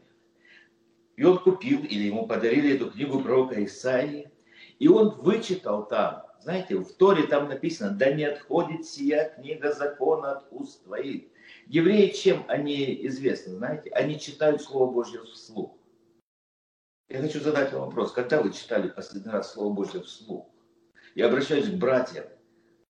И 1.17 1.25
он 1.25 1.39
купил, 1.39 1.83
или 1.85 2.05
ему 2.05 2.27
подарили 2.27 2.75
эту 2.75 2.91
книгу 2.91 3.21
пророка 3.21 3.63
Исаии, 3.65 4.31
и 4.79 4.89
он 4.89 5.11
вычитал 5.21 5.87
там, 5.87 6.25
знаете, 6.41 6.77
в 6.77 6.93
Торе 6.95 7.27
там 7.27 7.49
написано, 7.49 7.91
да 7.91 8.13
не 8.13 8.25
отходит 8.25 8.85
сия 8.85 9.33
книга 9.37 9.73
закона 9.73 10.33
от 10.33 10.49
уст 10.51 10.85
твоих. 10.85 11.25
Евреи 11.67 12.11
чем 12.11 12.45
они 12.49 13.07
известны, 13.07 13.55
знаете? 13.55 13.91
Они 13.91 14.19
читают 14.19 14.61
Слово 14.61 14.91
Божье 14.91 15.23
вслух. 15.23 15.77
Я 17.09 17.21
хочу 17.21 17.41
задать 17.41 17.73
вам 17.73 17.87
вопрос. 17.87 18.13
Когда 18.13 18.43
вы 18.43 18.53
читали 18.53 18.89
последний 18.89 19.31
раз 19.31 19.53
Слово 19.53 19.73
Божье 19.73 20.03
вслух? 20.03 20.47
Я 21.15 21.29
обращаюсь 21.29 21.71
к 21.71 21.75
братьям, 21.75 22.25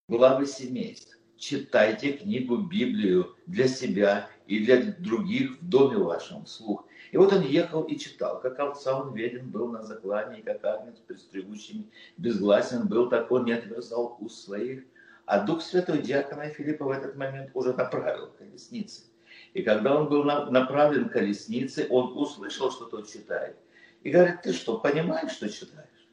главы 0.08 0.46
семейств. 0.46 1.13
Читайте 1.46 2.14
книгу 2.14 2.56
Библию 2.56 3.36
для 3.44 3.68
себя 3.68 4.30
и 4.46 4.64
для 4.64 4.80
других 4.98 5.60
в 5.60 5.68
доме 5.68 5.98
вашем 5.98 6.46
вслух. 6.46 6.86
И 7.12 7.18
вот 7.18 7.34
он 7.34 7.42
ехал 7.42 7.82
и 7.82 7.98
читал, 7.98 8.40
как 8.40 8.58
овца 8.58 8.98
он 8.98 9.12
веден 9.12 9.50
был 9.50 9.68
на 9.68 9.82
заклании, 9.82 10.40
как 10.40 10.64
агнец 10.64 10.96
предстригущими 11.06 11.84
безгласен 12.16 12.88
был, 12.88 13.10
так 13.10 13.30
он 13.30 13.44
не 13.44 13.52
отверзал 13.52 14.16
уст 14.20 14.42
своих. 14.42 14.84
А 15.26 15.44
Дух 15.44 15.60
Святой 15.60 15.98
диакона 15.98 16.48
Филиппа 16.48 16.86
в 16.86 16.90
этот 16.90 17.14
момент 17.14 17.50
уже 17.52 17.74
направил 17.74 18.28
колесницы. 18.38 19.02
И 19.52 19.60
когда 19.60 20.00
он 20.00 20.08
был 20.08 20.24
направлен 20.24 21.10
к 21.10 21.12
колеснице, 21.12 21.86
он 21.90 22.16
услышал, 22.16 22.70
что 22.70 22.86
тот 22.86 23.06
читает. 23.06 23.58
И 24.02 24.08
говорит, 24.08 24.40
ты 24.40 24.54
что, 24.54 24.78
понимаешь, 24.78 25.32
что 25.32 25.50
читаешь? 25.50 26.08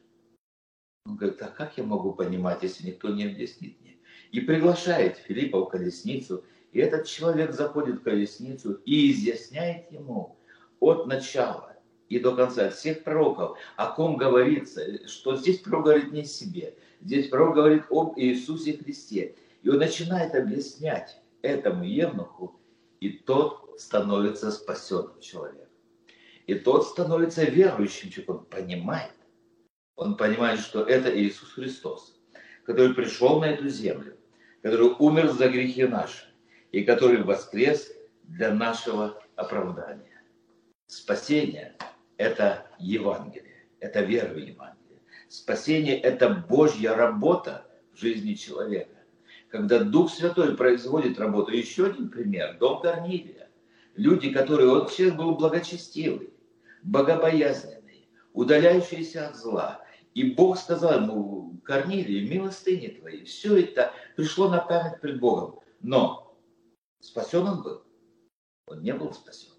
Он 1.06 1.16
говорит, 1.16 1.40
а 1.40 1.48
как 1.48 1.78
я 1.78 1.84
могу 1.84 2.12
понимать, 2.12 2.62
если 2.62 2.88
никто 2.88 3.08
не 3.08 3.24
объяснит? 3.24 3.81
И 4.32 4.40
приглашает 4.40 5.18
Филиппа 5.18 5.60
в 5.60 5.68
колесницу, 5.68 6.44
и 6.72 6.80
этот 6.80 7.06
человек 7.06 7.52
заходит 7.52 8.00
в 8.00 8.02
колесницу 8.02 8.80
и 8.86 9.12
изъясняет 9.12 9.92
ему 9.92 10.36
от 10.80 11.06
начала 11.06 11.76
и 12.08 12.18
до 12.18 12.34
конца 12.34 12.70
всех 12.70 13.04
пророков, 13.04 13.56
о 13.76 13.90
ком 13.92 14.16
говорится, 14.16 15.06
что 15.06 15.36
здесь 15.36 15.58
пророк 15.60 15.84
говорит 15.84 16.12
не 16.12 16.22
о 16.22 16.24
себе, 16.24 16.74
здесь 17.00 17.28
пророк 17.28 17.54
говорит 17.54 17.84
об 17.90 18.18
Иисусе 18.18 18.76
Христе. 18.76 19.34
И 19.62 19.68
он 19.68 19.78
начинает 19.78 20.34
объяснять 20.34 21.18
этому 21.42 21.84
евнуху, 21.84 22.60
и 23.00 23.10
тот 23.10 23.80
становится 23.80 24.50
спасенным 24.50 25.20
человеком. 25.20 25.68
И 26.46 26.54
тот 26.54 26.86
становится 26.86 27.44
верующим 27.44 28.10
человеком, 28.10 28.38
он 28.38 28.44
понимает, 28.46 29.12
он 29.96 30.16
понимает, 30.16 30.60
что 30.60 30.82
это 30.82 31.14
Иисус 31.18 31.52
Христос, 31.52 32.14
который 32.64 32.94
пришел 32.94 33.40
на 33.40 33.46
эту 33.46 33.68
землю, 33.68 34.18
который 34.62 34.94
умер 34.98 35.32
за 35.32 35.48
грехи 35.48 35.84
наши 35.84 36.24
и 36.70 36.82
который 36.82 37.22
воскрес 37.22 37.92
для 38.22 38.54
нашего 38.54 39.20
оправдания. 39.36 40.22
Спасение– 40.86 41.76
это 42.16 42.66
Евангелие, 42.78 43.66
это 43.80 44.02
вера 44.02 44.32
в 44.32 44.36
Евангелие. 44.36 45.00
Спасение– 45.28 45.98
это 46.00 46.28
Божья 46.48 46.94
работа 46.94 47.66
в 47.92 48.00
жизни 48.00 48.34
человека. 48.34 48.96
Когда 49.48 49.80
Дух 49.80 50.10
Святой 50.10 50.56
производит 50.56 51.18
работу. 51.18 51.52
Еще 51.52 51.86
один 51.86 52.08
пример– 52.08 52.56
дом 52.60 52.80
Корнилия. 52.80 53.50
Люди, 53.96 54.30
которые, 54.32 54.70
он 54.70 54.88
человек 54.88 55.16
был 55.16 55.34
благочестивый, 55.34 56.32
богобоязненный, 56.82 58.08
удаляющиеся 58.32 59.28
от 59.28 59.36
зла. 59.36 59.81
И 60.14 60.32
Бог 60.32 60.58
сказал 60.58 61.02
ему, 61.02 61.60
Корнилий, 61.64 62.28
милостыни 62.28 62.88
твои, 62.88 63.24
все 63.24 63.58
это 63.58 63.92
пришло 64.16 64.48
на 64.48 64.58
память 64.58 65.00
пред 65.00 65.20
Богом. 65.20 65.60
Но 65.80 66.36
спасен 67.00 67.46
он 67.46 67.62
был? 67.62 67.82
Он 68.66 68.82
не 68.82 68.92
был 68.92 69.12
спасен. 69.12 69.52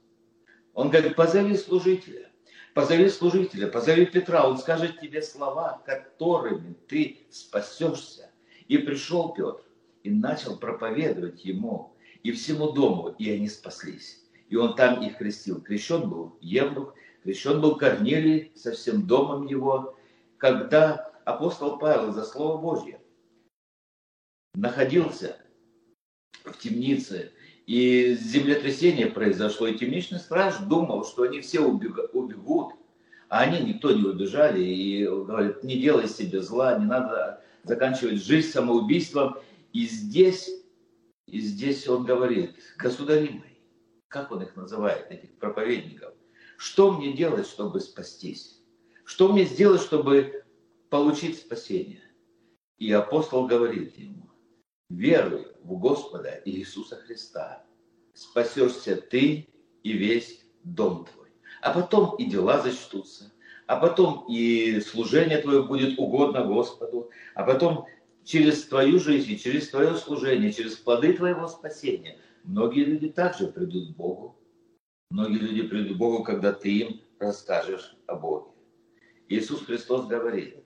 Он 0.73 0.89
говорит, 0.89 1.15
позови 1.15 1.55
служителя, 1.55 2.29
позови 2.73 3.09
служителя, 3.09 3.67
позови 3.67 4.05
Петра, 4.05 4.47
он 4.47 4.57
скажет 4.57 4.99
тебе 4.99 5.21
слова, 5.21 5.81
которыми 5.85 6.73
ты 6.87 7.27
спасешься. 7.29 8.31
И 8.67 8.77
пришел 8.77 9.33
Петр 9.33 9.63
и 10.03 10.09
начал 10.09 10.57
проповедовать 10.57 11.45
ему 11.45 11.95
и 12.23 12.31
всему 12.31 12.71
дому, 12.71 13.09
и 13.17 13.29
они 13.31 13.49
спаслись. 13.49 14.23
И 14.49 14.55
он 14.55 14.75
там 14.75 15.01
их 15.01 15.17
крестил. 15.17 15.61
Крещен 15.61 16.09
был 16.09 16.37
Евнух, 16.41 16.93
крещен 17.23 17.61
был 17.61 17.75
Корнилий 17.75 18.51
со 18.55 18.71
всем 18.71 19.05
домом 19.05 19.45
его, 19.47 19.95
когда 20.43 21.09
апостол 21.23 21.79
Павел 21.79 22.11
за 22.11 22.25
Слово 22.25 22.59
Божье 22.59 22.99
находился 24.55 25.37
в 26.43 26.57
темнице, 26.57 27.31
и 27.65 28.13
землетрясение 28.15 29.07
произошло, 29.07 29.67
и 29.67 29.77
темничный 29.77 30.19
страж 30.19 30.57
думал, 30.57 31.05
что 31.05 31.23
они 31.23 31.39
все 31.39 31.61
убегут, 31.61 32.73
а 33.29 33.43
они 33.43 33.61
никто 33.61 33.93
не 33.93 34.03
убежали, 34.03 34.61
и 34.61 35.05
говорит, 35.05 35.63
не 35.63 35.77
делай 35.79 36.09
себе 36.09 36.41
зла, 36.41 36.77
не 36.77 36.87
надо 36.87 37.41
заканчивать 37.63 38.21
жизнь 38.21 38.49
самоубийством. 38.49 39.37
И 39.71 39.85
здесь, 39.85 40.49
и 41.25 41.39
здесь 41.39 41.87
он 41.87 42.03
говорит, 42.03 42.57
государи 42.77 43.29
мои, 43.29 43.59
как 44.09 44.29
он 44.33 44.43
их 44.43 44.57
называет, 44.57 45.09
этих 45.09 45.37
проповедников, 45.37 46.13
что 46.57 46.91
мне 46.91 47.13
делать, 47.13 47.47
чтобы 47.47 47.79
спастись? 47.79 48.59
Что 49.05 49.31
мне 49.31 49.45
сделать, 49.45 49.81
чтобы 49.81 50.43
получить 50.89 51.37
спасение? 51.37 52.01
И 52.77 52.91
апостол 52.91 53.47
говорит 53.47 53.97
ему, 53.97 54.29
веруй 54.89 55.47
в 55.63 55.77
Господа 55.79 56.41
Иисуса 56.45 56.95
Христа, 56.97 57.63
спасешься 58.13 58.95
ты 58.95 59.47
и 59.83 59.93
весь 59.93 60.45
дом 60.63 61.05
твой. 61.05 61.29
А 61.61 61.73
потом 61.73 62.15
и 62.15 62.25
дела 62.25 62.61
зачтутся, 62.61 63.31
а 63.67 63.77
потом 63.77 64.25
и 64.27 64.79
служение 64.81 65.37
твое 65.37 65.63
будет 65.63 65.97
угодно 65.97 66.45
Господу, 66.45 67.09
а 67.35 67.43
потом 67.43 67.85
через 68.23 68.65
твою 68.65 68.99
жизнь, 68.99 69.37
через 69.37 69.69
твое 69.69 69.95
служение, 69.95 70.51
через 70.51 70.75
плоды 70.75 71.13
твоего 71.13 71.47
спасения, 71.47 72.19
многие 72.43 72.85
люди 72.85 73.09
также 73.09 73.47
придут 73.47 73.93
к 73.93 73.95
Богу. 73.95 74.37
Многие 75.09 75.39
люди 75.39 75.63
придут 75.63 75.95
к 75.95 75.99
Богу, 75.99 76.23
когда 76.23 76.53
ты 76.53 76.77
им 76.79 77.01
расскажешь 77.19 77.95
о 78.07 78.15
Боге. 78.15 78.52
Иисус 79.33 79.65
Христос 79.65 80.05
говорит, 80.05 80.57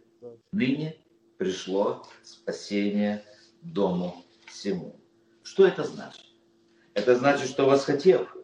ныне 0.52 0.98
пришло 1.38 2.06
спасение 2.22 3.24
дому 3.62 4.26
всему. 4.46 5.00
Что 5.42 5.66
это 5.66 5.86
значит? 5.86 6.26
Это 6.94 7.16
значит, 7.16 7.48
что 7.48 7.66
восхотев, 7.66 8.36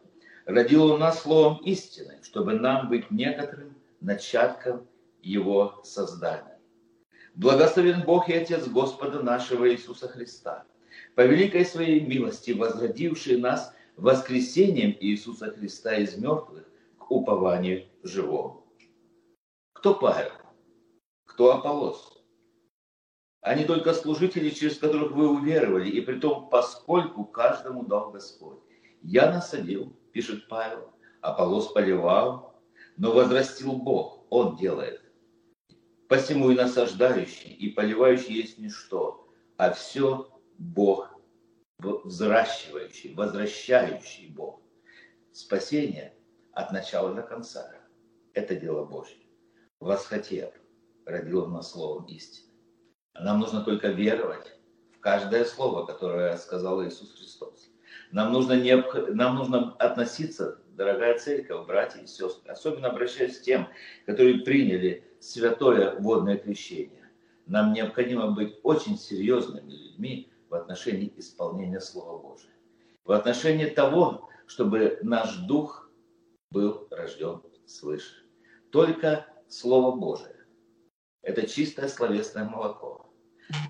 родил 0.46 0.84
он 0.84 1.00
нас 1.00 1.20
словом 1.20 1.58
истины, 1.64 2.20
чтобы 2.22 2.54
нам 2.54 2.88
быть 2.88 3.10
некоторым 3.10 3.76
начатком 4.00 4.86
его 5.20 5.82
создания. 5.84 6.58
Благословен 7.34 8.02
Бог 8.06 8.30
и 8.30 8.32
Отец 8.32 8.66
Господа 8.66 9.22
нашего 9.22 9.70
Иисуса 9.70 10.08
Христа, 10.08 10.64
по 11.14 11.20
великой 11.20 11.66
своей 11.66 12.00
милости 12.00 12.52
возродивший 12.52 13.36
нас 13.36 13.74
воскресением 13.98 14.96
Иисуса 15.00 15.50
Христа 15.50 15.96
из 15.96 16.16
мертвых 16.16 16.64
к 16.98 17.10
упованию 17.10 17.84
живому. 18.02 18.63
Кто 19.84 19.92
Павел? 19.92 20.30
Кто 21.26 21.56
Аполос? 21.56 22.16
Они 23.42 23.66
только 23.66 23.92
служители, 23.92 24.48
через 24.48 24.78
которых 24.78 25.12
вы 25.12 25.28
уверовали, 25.28 25.90
и 25.90 26.00
при 26.00 26.18
том, 26.18 26.48
поскольку 26.48 27.26
каждому 27.26 27.84
дал 27.84 28.10
Господь. 28.10 28.60
Я 29.02 29.30
насадил, 29.30 29.94
пишет 30.14 30.48
Павел, 30.48 30.90
Аполос 31.20 31.70
поливал, 31.70 32.62
но 32.96 33.12
возрастил 33.12 33.72
Бог, 33.72 34.24
Он 34.30 34.56
делает. 34.56 35.02
Посему 36.08 36.50
и 36.50 36.54
насаждающий, 36.54 37.50
и 37.50 37.68
поливающий 37.68 38.36
есть 38.36 38.56
ничто, 38.56 39.28
а 39.58 39.70
все 39.70 40.30
Бог 40.56 41.10
взращивающий, 41.78 43.12
возвращающий 43.12 44.28
Бог. 44.28 44.62
Спасение 45.32 46.16
от 46.52 46.72
начала 46.72 47.12
до 47.12 47.20
конца. 47.20 47.70
Это 48.32 48.56
дело 48.56 48.86
Божье. 48.86 49.23
Восхотев, 49.84 50.50
родил 51.04 51.44
он 51.44 51.52
нас 51.52 51.72
словом 51.72 52.06
истины. 52.06 52.50
Нам 53.20 53.38
нужно 53.38 53.62
только 53.62 53.88
веровать 53.88 54.56
в 54.96 55.00
каждое 55.00 55.44
слово, 55.44 55.84
которое 55.84 56.38
сказал 56.38 56.82
Иисус 56.82 57.14
Христос. 57.14 57.68
Нам 58.10 58.32
нужно, 58.32 58.54
не, 58.54 58.82
нам 59.12 59.36
нужно 59.36 59.74
относиться, 59.74 60.58
дорогая 60.68 61.18
церковь, 61.18 61.66
братья 61.66 62.00
и 62.00 62.06
сестры, 62.06 62.50
особенно 62.50 62.88
обращаясь 62.88 63.38
к 63.38 63.42
тем, 63.42 63.68
которые 64.06 64.38
приняли 64.38 65.04
святое 65.20 65.96
водное 66.00 66.38
крещение. 66.38 67.10
Нам 67.44 67.74
необходимо 67.74 68.30
быть 68.30 68.58
очень 68.62 68.96
серьезными 68.96 69.70
людьми 69.70 70.32
в 70.48 70.54
отношении 70.54 71.12
исполнения 71.18 71.80
Слова 71.80 72.22
Божия. 72.22 72.54
В 73.04 73.12
отношении 73.12 73.66
того, 73.66 74.30
чтобы 74.46 74.98
наш 75.02 75.36
дух 75.40 75.90
был 76.50 76.88
рожден 76.90 77.42
свыше. 77.66 78.24
Только 78.70 79.26
Слово 79.54 79.94
Божие. 79.94 80.34
Это 81.22 81.46
чистое 81.46 81.86
словесное 81.86 82.44
молоко. 82.44 83.14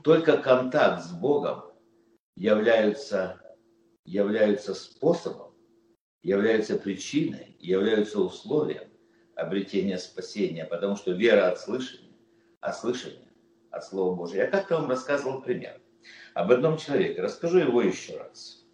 Только 0.03 0.39
контакт 0.39 1.05
с 1.05 1.13
Богом 1.13 1.63
является, 2.37 3.39
является 4.07 4.75
способом, 4.75 5.55
является 6.23 6.79
причиной, 6.79 7.57
является 7.61 8.19
условием 8.21 8.89
обретения 9.37 9.99
спасения, 9.99 10.65
потому 10.65 10.97
что 10.97 11.13
вера 11.13 11.51
от 11.51 11.61
слышания, 11.61 12.17
а 12.61 12.73
слышание 12.73 13.31
от 13.71 13.85
Слова 13.85 14.17
Божия. 14.17 14.45
Я 14.45 14.51
как-то 14.51 14.77
вам 14.79 14.89
рассказывал 14.89 15.43
пример 15.43 15.83
об 16.33 16.51
одном 16.51 16.79
человеке. 16.79 17.21
Расскажу 17.21 17.59
его 17.59 17.83
еще 17.83 18.17
раз. 18.17 18.65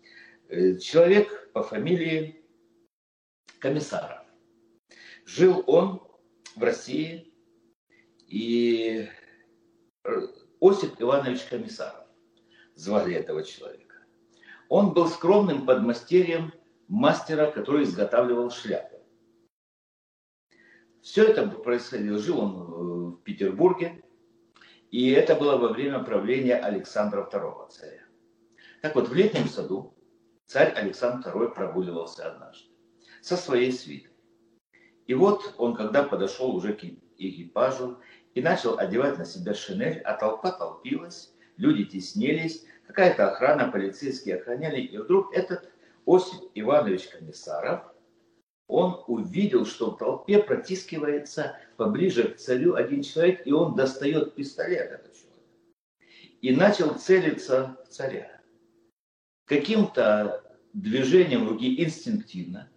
Э, 0.49 0.77
человек 0.77 1.51
по 1.53 1.65
фамилии 1.65 2.45
Комиссаров. 3.59 4.25
Жил 5.27 5.65
он 5.67 6.10
в 6.57 6.63
России, 6.63 7.33
и 8.27 9.09
Осип 10.61 11.01
Иванович 11.01 11.43
Комиссаров 11.45 12.07
звали 12.75 13.15
этого 13.15 13.43
человека. 13.43 13.97
Он 14.69 14.93
был 14.95 15.09
скромным 15.09 15.67
подмастерьем 15.67 16.53
мастера, 16.87 17.51
который 17.51 17.85
изготавливал 17.85 18.51
шляпы. 18.51 19.01
Все 21.03 21.25
это 21.25 21.47
происходило, 21.49 22.19
жил 22.19 22.41
он 22.41 22.53
э, 22.53 23.17
в 23.17 23.23
Петербурге, 23.23 24.03
и 24.91 25.11
это 25.11 25.35
было 25.35 25.57
во 25.57 25.69
время 25.69 26.01
правления 26.01 26.57
Александра 26.57 27.29
II 27.33 27.71
царя. 27.71 28.05
Так 28.83 28.95
вот, 28.95 29.09
в 29.09 29.15
летнем 29.15 29.49
саду 29.49 29.95
царь 30.47 30.73
Александр 30.73 31.31
II 31.31 31.55
прогуливался 31.55 32.31
однажды 32.31 32.71
со 33.23 33.37
своей 33.37 33.73
свитой. 33.73 34.10
И 35.11 35.15
вот 35.15 35.57
он, 35.59 35.75
когда 35.75 36.05
подошел 36.05 36.55
уже 36.55 36.73
к 36.73 36.85
экипажу 37.19 37.99
и 38.37 38.41
начал 38.41 38.79
одевать 38.79 39.19
на 39.19 39.25
себя 39.25 39.55
шинель, 39.55 39.99
а 40.03 40.15
толпа 40.15 40.53
толпилась, 40.53 41.35
люди 41.57 41.85
теснились, 41.85 42.65
какая-то 42.87 43.33
охрана, 43.33 43.73
полицейские 43.73 44.37
охраняли, 44.37 44.83
и 44.83 44.97
вдруг 44.99 45.35
этот 45.35 45.69
Осип 46.07 46.53
Иванович 46.55 47.09
Комиссаров, 47.09 47.93
он 48.69 49.03
увидел, 49.09 49.67
что 49.67 49.91
в 49.91 49.99
толпе 49.99 50.41
протискивается 50.41 51.57
поближе 51.77 52.29
к 52.29 52.37
царю 52.37 52.77
один 52.77 53.03
человек, 53.03 53.45
и 53.45 53.51
он 53.51 53.75
достает 53.75 54.37
пистолет, 54.37 54.93
этот 54.93 55.13
человек, 55.13 55.45
и 56.41 56.55
начал 56.55 56.95
целиться 56.95 57.77
в 57.85 57.89
царя. 57.89 58.41
Каким-то 59.47 60.57
движением 60.73 61.49
руки 61.49 61.83
инстинктивно 61.83 62.71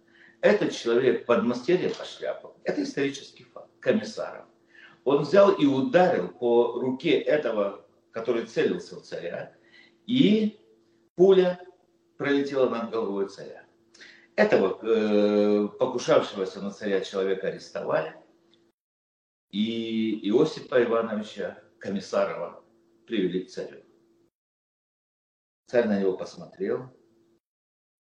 этот 0.44 0.72
человек 0.72 1.24
подмастерье 1.24 1.88
по 1.88 2.04
шляпам, 2.04 2.52
это 2.64 2.82
исторический 2.82 3.44
факт, 3.44 3.70
комиссаров, 3.80 4.44
он 5.02 5.22
взял 5.22 5.54
и 5.54 5.64
ударил 5.64 6.28
по 6.28 6.78
руке 6.80 7.18
этого, 7.18 7.86
который 8.10 8.44
целился 8.44 8.96
в 8.96 9.02
царя, 9.02 9.56
и 10.06 10.60
пуля 11.14 11.58
пролетела 12.18 12.68
над 12.68 12.90
головой 12.90 13.30
царя. 13.30 13.64
Этого 14.36 14.78
э, 14.82 15.68
покушавшегося 15.78 16.60
на 16.60 16.70
царя 16.70 17.00
человека 17.00 17.48
арестовали, 17.48 18.14
и 19.50 20.28
Иосипа 20.28 20.82
Ивановича 20.82 21.58
Комиссарова 21.78 22.62
привели 23.06 23.44
к 23.44 23.50
царю. 23.50 23.82
Царь 25.68 25.88
на 25.88 25.98
него 25.98 26.18
посмотрел, 26.18 26.94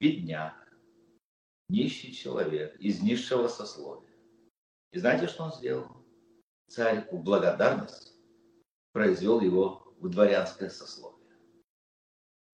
бедняк, 0.02 0.63
нищий 1.74 2.14
человек 2.14 2.76
из 2.80 3.02
низшего 3.02 3.48
сословия. 3.48 4.14
И 4.92 5.00
знаете, 5.00 5.28
что 5.28 5.46
он 5.46 5.54
сделал? 5.54 6.04
царь 6.68 7.06
в 7.12 7.18
благодарность 7.22 8.14
произвел 8.94 9.42
его 9.42 9.94
в 10.00 10.10
дворянское 10.10 10.70
сословие. 10.70 11.20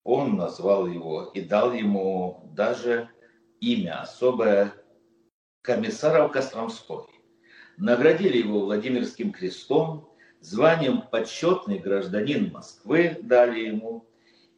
Он 0.04 0.36
назвал 0.36 0.88
его 0.88 1.32
и 1.34 1.42
дал 1.42 1.74
ему 1.74 2.50
даже 2.54 3.10
имя 3.60 4.02
особое 4.02 4.74
комиссаров 5.62 6.32
Костромской. 6.32 7.06
Наградили 7.78 8.38
его 8.38 8.62
Владимирским 8.62 9.32
крестом, 9.32 10.10
званием 10.42 11.04
почетный 11.12 11.80
гражданин 11.80 12.52
Москвы 12.52 13.18
дали 13.22 13.68
ему. 13.68 14.06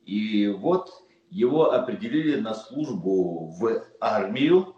И 0.05 0.47
вот 0.47 0.91
его 1.31 1.71
определили 1.71 2.39
на 2.39 2.53
службу 2.53 3.47
в 3.47 3.87
армию, 4.01 4.75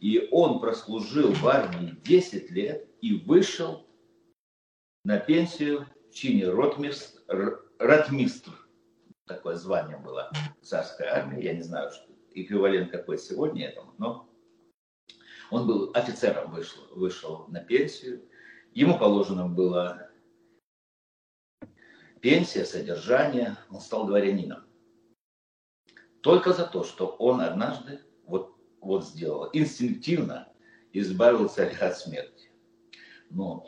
и 0.00 0.28
он 0.32 0.60
прослужил 0.60 1.32
в 1.32 1.46
армии 1.46 1.96
10 2.04 2.50
лет 2.50 2.88
и 3.00 3.14
вышел 3.14 3.86
на 5.04 5.18
пенсию 5.18 5.86
в 6.10 6.14
чине 6.14 6.48
ротмистр. 7.78 8.50
Такое 9.26 9.54
звание 9.54 9.96
было 9.96 10.30
в 10.60 10.66
царской 10.66 11.06
армии. 11.06 11.42
Я 11.42 11.54
не 11.54 11.62
знаю, 11.62 11.90
что 11.92 12.12
эквивалент 12.34 12.90
какой 12.90 13.16
сегодня 13.18 13.68
этому, 13.68 13.94
но 13.98 14.28
он 15.50 15.68
был 15.68 15.92
офицером, 15.94 16.50
вышел, 16.50 16.82
вышел 16.90 17.46
на 17.46 17.60
пенсию. 17.60 18.28
Ему 18.72 18.98
положено 18.98 19.48
было 19.48 20.10
пенсия, 22.20 22.64
содержание. 22.64 23.56
Он 23.70 23.80
стал 23.80 24.08
дворянином. 24.08 24.65
Только 26.26 26.52
за 26.52 26.64
то, 26.64 26.82
что 26.82 27.06
он 27.20 27.40
однажды 27.40 28.00
вот, 28.26 28.52
вот 28.80 29.06
сделал, 29.06 29.48
инстинктивно 29.52 30.48
избавил 30.92 31.48
царя 31.48 31.78
от 31.86 31.96
смерти. 31.98 32.50
Но 33.30 33.64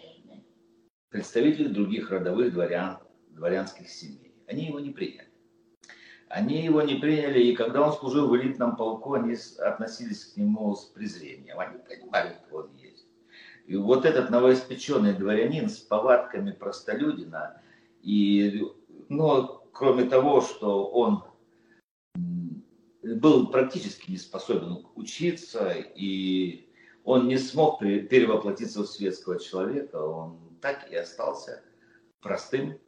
представители 1.08 1.68
других 1.68 2.10
родовых 2.10 2.52
дворян, 2.52 2.98
дворянских 3.28 3.88
семей, 3.88 4.34
они 4.48 4.64
его 4.64 4.80
не 4.80 4.90
приняли. 4.90 5.28
Они 6.28 6.60
его 6.64 6.82
не 6.82 6.96
приняли, 6.96 7.44
и 7.44 7.54
когда 7.54 7.80
он 7.80 7.92
служил 7.92 8.26
в 8.26 8.36
элитном 8.36 8.74
полку, 8.74 9.12
они 9.12 9.36
относились 9.60 10.24
к 10.24 10.36
нему 10.36 10.74
с 10.74 10.86
презрением. 10.86 11.60
Они 11.60 11.78
понимали, 11.78 12.34
кто 12.44 12.56
он 12.56 12.74
есть. 12.74 13.06
И 13.68 13.76
вот 13.76 14.04
этот 14.04 14.30
новоиспеченный 14.30 15.14
дворянин 15.14 15.68
с 15.68 15.76
повадками 15.76 16.50
простолюдина, 16.50 17.62
и, 18.02 18.66
но 19.08 19.64
кроме 19.72 20.06
того, 20.06 20.40
что 20.40 20.88
он 20.88 21.22
был 23.16 23.48
практически 23.48 24.10
не 24.10 24.18
способен 24.18 24.86
учиться, 24.94 25.72
и 25.72 26.68
он 27.04 27.28
не 27.28 27.38
смог 27.38 27.80
перевоплотиться 27.80 28.82
в 28.82 28.86
светского 28.86 29.38
человека, 29.38 29.96
он 29.96 30.58
так 30.60 30.90
и 30.90 30.96
остался 30.96 31.62
простым 32.20 32.78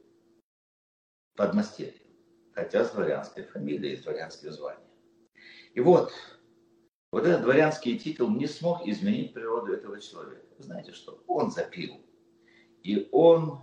подмастерьем 1.36 2.00
хотя 2.52 2.84
с 2.84 2.90
дворянской 2.90 3.44
фамилией, 3.44 3.96
с 3.96 4.02
дворянским 4.02 4.52
званием. 4.52 4.86
И 5.74 5.80
вот, 5.80 6.12
вот 7.12 7.24
этот 7.24 7.42
дворянский 7.42 7.98
титул 7.98 8.30
не 8.30 8.46
смог 8.46 8.86
изменить 8.86 9.32
природу 9.32 9.72
этого 9.72 10.00
человека. 10.00 10.46
Вы 10.58 10.64
знаете 10.64 10.92
что? 10.92 11.22
Он 11.26 11.50
запил. 11.50 12.04
И 12.82 13.08
он, 13.12 13.60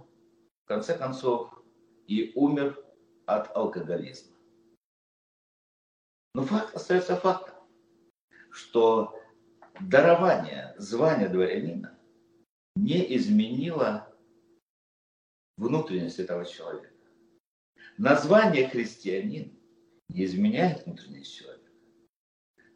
в 0.63 0.67
конце 0.67 0.97
концов, 0.97 1.51
и 2.07 2.31
умер 2.35 2.83
от 3.25 3.55
алкоголизма. 3.55 4.36
Но 6.38 6.43
факт 6.43 6.75
остается 6.75 7.15
фактом, 7.15 7.55
что 8.51 9.19
дарование 9.81 10.75
звания 10.77 11.29
дворянина 11.29 11.97
не 12.75 13.17
изменило 13.17 14.15
внутренность 15.57 16.19
этого 16.19 16.45
человека. 16.45 16.93
Название 17.97 18.69
христианин 18.69 19.59
не 20.09 20.25
изменяет 20.25 20.85
внутренность 20.85 21.35
человека. 21.35 21.71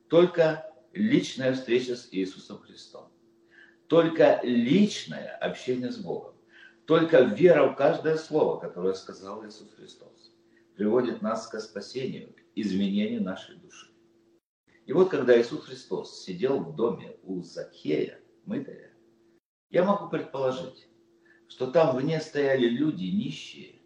Только 0.10 0.74
личная 0.94 1.54
встреча 1.54 1.96
с 1.96 2.12
Иисусом 2.12 2.58
Христом. 2.62 3.12
Только 3.86 4.40
личное 4.42 5.38
общение 5.38 5.92
с 5.92 6.00
Богом. 6.00 6.34
Только 6.88 7.22
вера 7.22 7.68
в 7.68 7.76
каждое 7.76 8.18
слово, 8.18 8.60
которое 8.60 8.96
сказал 8.96 9.46
Иисус 9.46 9.72
Христос, 9.76 10.34
приводит 10.76 11.22
нас 11.22 11.46
к 11.46 11.60
спасению, 11.60 12.34
к 12.54 12.58
изменению 12.58 13.24
нашей 13.24 13.56
души. 13.58 13.92
И 14.86 14.94
вот 14.94 15.10
когда 15.10 15.40
Иисус 15.40 15.66
Христос 15.66 16.24
сидел 16.24 16.60
в 16.60 16.76
доме 16.76 17.18
у 17.24 17.42
Закея, 17.42 18.20
мытаря, 18.46 18.92
я 19.70 19.84
могу 19.84 20.10
предположить, 20.10 20.88
что 21.48 21.72
там 21.72 21.96
вне 21.96 22.20
стояли 22.20 22.68
люди 22.68 23.06
нищие, 23.06 23.82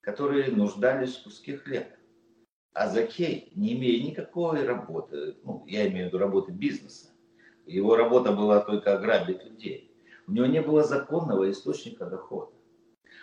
которые 0.00 0.50
нуждались 0.50 1.16
в 1.16 1.24
куске 1.24 1.56
хлеба. 1.56 1.96
А 2.72 2.88
Закей, 2.88 3.52
не 3.54 3.74
имея 3.74 4.02
никакой 4.02 4.64
работы, 4.66 5.36
ну, 5.44 5.64
я 5.66 5.86
имею 5.88 6.06
в 6.06 6.08
виду 6.08 6.18
работы 6.18 6.50
бизнеса, 6.50 7.10
его 7.66 7.96
работа 7.96 8.32
была 8.32 8.60
только 8.60 8.96
ограбить 8.96 9.44
людей. 9.44 9.96
У 10.26 10.32
него 10.32 10.46
не 10.46 10.60
было 10.60 10.82
законного 10.82 11.50
источника 11.50 12.06
дохода. 12.06 12.52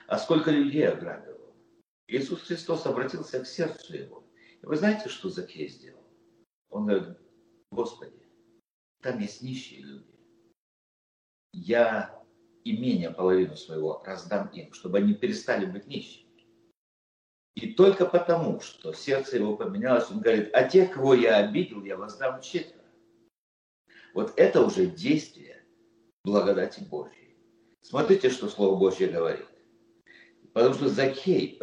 А 0.07 0.17
сколько 0.17 0.51
людей 0.51 0.87
ограбил? 0.87 1.37
Иисус 2.07 2.41
Христос 2.41 2.85
обратился 2.85 3.39
к 3.39 3.47
сердцу 3.47 3.95
его. 3.95 4.20
Вы 4.61 4.75
знаете, 4.75 5.09
что 5.09 5.29
Закей 5.29 5.67
сделал? 5.67 6.03
Он 6.69 6.85
говорит, 6.85 7.17
Господи, 7.71 8.21
там 9.01 9.19
есть 9.19 9.41
нищие 9.41 9.81
люди. 9.81 10.19
Я 11.53 12.21
имение 12.63 13.09
половину 13.11 13.55
своего 13.55 14.01
раздам 14.05 14.47
им, 14.49 14.71
чтобы 14.73 14.99
они 14.99 15.13
перестали 15.13 15.65
быть 15.65 15.87
нищими. 15.87 16.29
И 17.55 17.73
только 17.73 18.05
потому, 18.05 18.61
что 18.61 18.93
сердце 18.93 19.37
его 19.37 19.57
поменялось, 19.57 20.09
он 20.09 20.21
говорит, 20.21 20.49
а 20.53 20.63
тех, 20.63 20.93
кого 20.93 21.13
я 21.13 21.37
обидел, 21.37 21.83
я 21.83 21.97
воздам 21.97 22.41
четверо. 22.41 22.85
Вот 24.13 24.33
это 24.37 24.61
уже 24.61 24.85
действие 24.85 25.65
благодати 26.23 26.81
Божьей. 26.81 27.37
Смотрите, 27.81 28.29
что 28.29 28.47
Слово 28.47 28.77
Божье 28.77 29.07
говорит. 29.07 29.47
Потому 30.53 30.75
что 30.75 30.89
Закей 30.89 31.57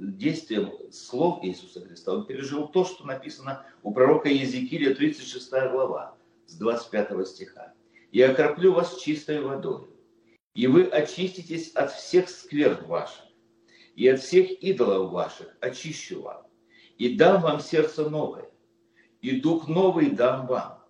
действием 0.00 0.72
слов 0.90 1.44
Иисуса 1.44 1.80
Христа, 1.80 2.14
он 2.14 2.26
пережил 2.26 2.68
то, 2.68 2.84
что 2.84 3.04
написано 3.04 3.64
у 3.82 3.92
пророка 3.92 4.28
Езекииля, 4.28 4.94
36 4.94 5.50
глава, 5.70 6.16
с 6.46 6.54
25 6.54 7.26
стиха. 7.28 7.74
«Я 8.10 8.30
окроплю 8.30 8.72
вас 8.72 8.98
чистой 8.98 9.40
водой, 9.40 9.88
и 10.54 10.66
вы 10.66 10.84
очиститесь 10.84 11.72
от 11.72 11.92
всех 11.92 12.28
скверн 12.28 12.86
ваших, 12.86 13.24
и 13.94 14.08
от 14.08 14.20
всех 14.20 14.50
идолов 14.62 15.12
ваших 15.12 15.56
очищу 15.60 16.22
вам, 16.22 16.46
и 16.98 17.16
дам 17.16 17.42
вам 17.42 17.60
сердце 17.60 18.08
новое, 18.08 18.48
и 19.20 19.40
дух 19.40 19.68
новый 19.68 20.10
дам 20.10 20.46
вам, 20.46 20.82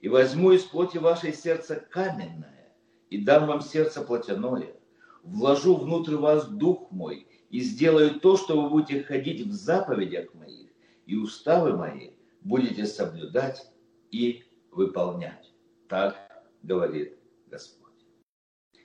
и 0.00 0.08
возьму 0.08 0.52
из 0.52 0.62
плоти 0.62 0.98
вашей 0.98 1.32
сердце 1.32 1.76
каменное, 1.76 2.74
и 3.10 3.24
дам 3.24 3.46
вам 3.46 3.60
сердце 3.60 4.02
плотяное, 4.02 4.74
вложу 5.22 5.76
внутрь 5.76 6.16
вас 6.16 6.46
дух 6.46 6.90
мой, 6.90 7.27
и 7.50 7.60
сделаю 7.60 8.20
то, 8.20 8.36
что 8.36 8.60
вы 8.60 8.70
будете 8.70 9.02
ходить 9.02 9.46
в 9.46 9.52
заповедях 9.52 10.32
моих, 10.34 10.68
и 11.06 11.16
уставы 11.16 11.76
мои 11.76 12.10
будете 12.42 12.86
соблюдать 12.86 13.70
и 14.10 14.44
выполнять. 14.70 15.52
Так 15.88 16.46
говорит 16.62 17.16
Господь. 17.46 17.92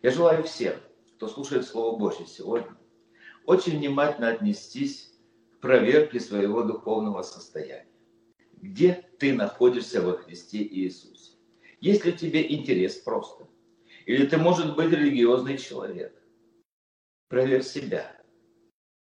Я 0.01 0.11
желаю 0.11 0.43
всем, 0.43 0.75
кто 1.15 1.27
слушает 1.27 1.65
Слово 1.65 1.97
Божье 1.97 2.25
сегодня, 2.25 2.75
очень 3.45 3.77
внимательно 3.77 4.29
отнестись 4.29 5.13
к 5.57 5.61
проверке 5.61 6.19
своего 6.19 6.63
духовного 6.63 7.21
состояния. 7.23 7.87
Где 8.61 9.05
ты 9.19 9.33
находишься 9.33 10.01
во 10.01 10.13
Христе 10.13 10.63
Иисусе? 10.63 11.33
Есть 11.81 12.05
ли 12.05 12.13
тебе 12.13 12.49
интерес 12.53 12.95
просто? 12.95 13.47
Или 14.05 14.25
ты, 14.25 14.37
может 14.37 14.75
быть, 14.77 14.91
религиозный 14.91 15.57
человек? 15.57 16.17
Проверь 17.27 17.63
себя. 17.63 18.22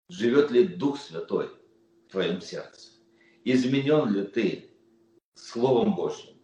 Живет 0.09 0.51
ли 0.51 0.67
Дух 0.67 1.01
Святой 1.01 1.51
в 2.07 2.13
твоем 2.13 2.41
сердце? 2.41 2.91
Изменен 3.45 4.11
ли 4.13 4.23
ты 4.25 4.71
Словом 5.35 5.95
Божьим, 5.95 6.37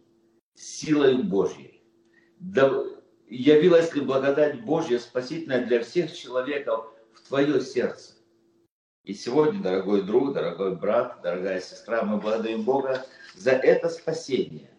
силой 0.55 1.23
Божьей? 1.23 1.83
Явилась 3.27 3.93
ли 3.95 4.01
благодать 4.01 4.63
Божья 4.63 4.99
спасительная 4.99 5.65
для 5.65 5.81
всех 5.81 6.13
человеков 6.13 6.93
в 7.13 7.27
твое 7.27 7.61
сердце. 7.61 8.13
И 9.03 9.13
сегодня, 9.13 9.61
дорогой 9.61 10.03
друг, 10.03 10.33
дорогой 10.33 10.75
брат, 10.75 11.21
дорогая 11.21 11.59
сестра, 11.59 12.03
мы 12.03 12.19
благодарим 12.19 12.63
Бога 12.63 13.05
за 13.35 13.51
это 13.51 13.89
спасение. 13.89 14.71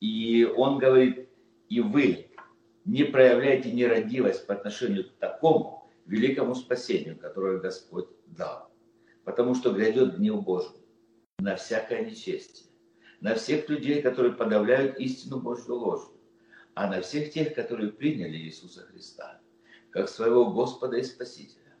И 0.00 0.44
Он 0.44 0.78
говорит, 0.78 1.28
и 1.68 1.80
вы 1.80 2.28
не 2.84 3.04
проявляйте 3.04 3.72
нерадивость 3.72 4.46
по 4.46 4.54
отношению 4.54 5.08
к 5.08 5.12
такому 5.18 5.88
великому 6.06 6.54
спасению, 6.54 7.16
которое 7.16 7.58
Господь 7.58 8.08
дал. 8.36 8.70
Потому 9.24 9.54
что 9.54 9.72
грядет 9.72 10.16
гнев 10.16 10.42
Божий 10.42 10.84
на 11.38 11.56
всякое 11.56 12.04
нечестие, 12.04 12.70
на 13.20 13.34
всех 13.34 13.68
людей, 13.68 14.02
которые 14.02 14.32
подавляют 14.32 14.98
истину 14.98 15.40
Божью 15.40 15.76
ложью, 15.76 16.12
а 16.74 16.88
на 16.88 17.00
всех 17.02 17.32
тех, 17.32 17.54
которые 17.54 17.92
приняли 17.92 18.36
Иисуса 18.36 18.82
Христа 18.82 19.40
как 19.90 20.08
своего 20.08 20.50
Господа 20.50 20.96
и 20.96 21.02
Спасителя. 21.02 21.76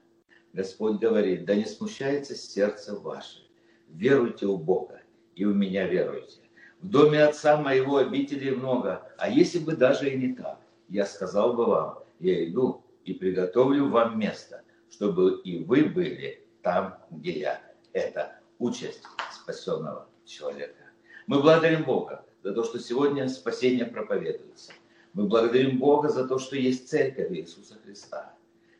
Господь 0.52 1.00
говорит, 1.00 1.46
да 1.46 1.54
не 1.54 1.64
смущается 1.64 2.34
сердце 2.34 2.94
ваше, 2.94 3.48
веруйте 3.88 4.46
у 4.46 4.58
Бога 4.58 5.00
и 5.34 5.46
у 5.46 5.54
меня 5.54 5.88
веруйте. 5.88 6.40
В 6.80 6.88
доме 6.88 7.24
отца 7.24 7.56
моего 7.56 7.96
обителей 7.96 8.50
много, 8.50 9.08
а 9.16 9.30
если 9.30 9.58
бы 9.58 9.76
даже 9.76 10.10
и 10.10 10.16
не 10.16 10.34
так, 10.34 10.60
я 10.88 11.06
сказал 11.06 11.54
бы 11.54 11.64
вам, 11.64 12.00
я 12.18 12.46
иду 12.46 12.84
и 13.04 13.14
приготовлю 13.14 13.88
вам 13.88 14.18
место, 14.18 14.62
чтобы 14.90 15.40
и 15.42 15.64
вы 15.64 15.84
были 15.84 16.41
там, 16.62 16.98
где 17.10 17.38
я. 17.40 17.62
Это 17.92 18.40
участь 18.58 19.02
спасенного 19.32 20.08
человека. 20.24 20.84
Мы 21.26 21.40
благодарим 21.40 21.84
Бога 21.84 22.24
за 22.42 22.52
то, 22.54 22.64
что 22.64 22.78
сегодня 22.78 23.28
спасение 23.28 23.84
проповедуется. 23.84 24.72
Мы 25.12 25.26
благодарим 25.26 25.78
Бога 25.78 26.08
за 26.08 26.26
то, 26.26 26.38
что 26.38 26.56
есть 26.56 26.88
церковь 26.88 27.30
Иисуса 27.32 27.76
Христа, 27.84 28.34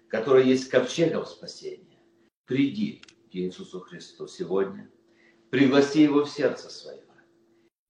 которая 0.09 0.45
есть 0.45 0.69
ковчегом 0.69 1.27
спасения. 1.27 1.99
Приди 2.47 3.03
к 3.31 3.35
Иисусу 3.35 3.81
Христу 3.81 4.27
сегодня, 4.27 4.91
пригласи 5.51 6.03
Его 6.03 6.25
в 6.25 6.31
сердце 6.31 6.71
свое 6.71 7.03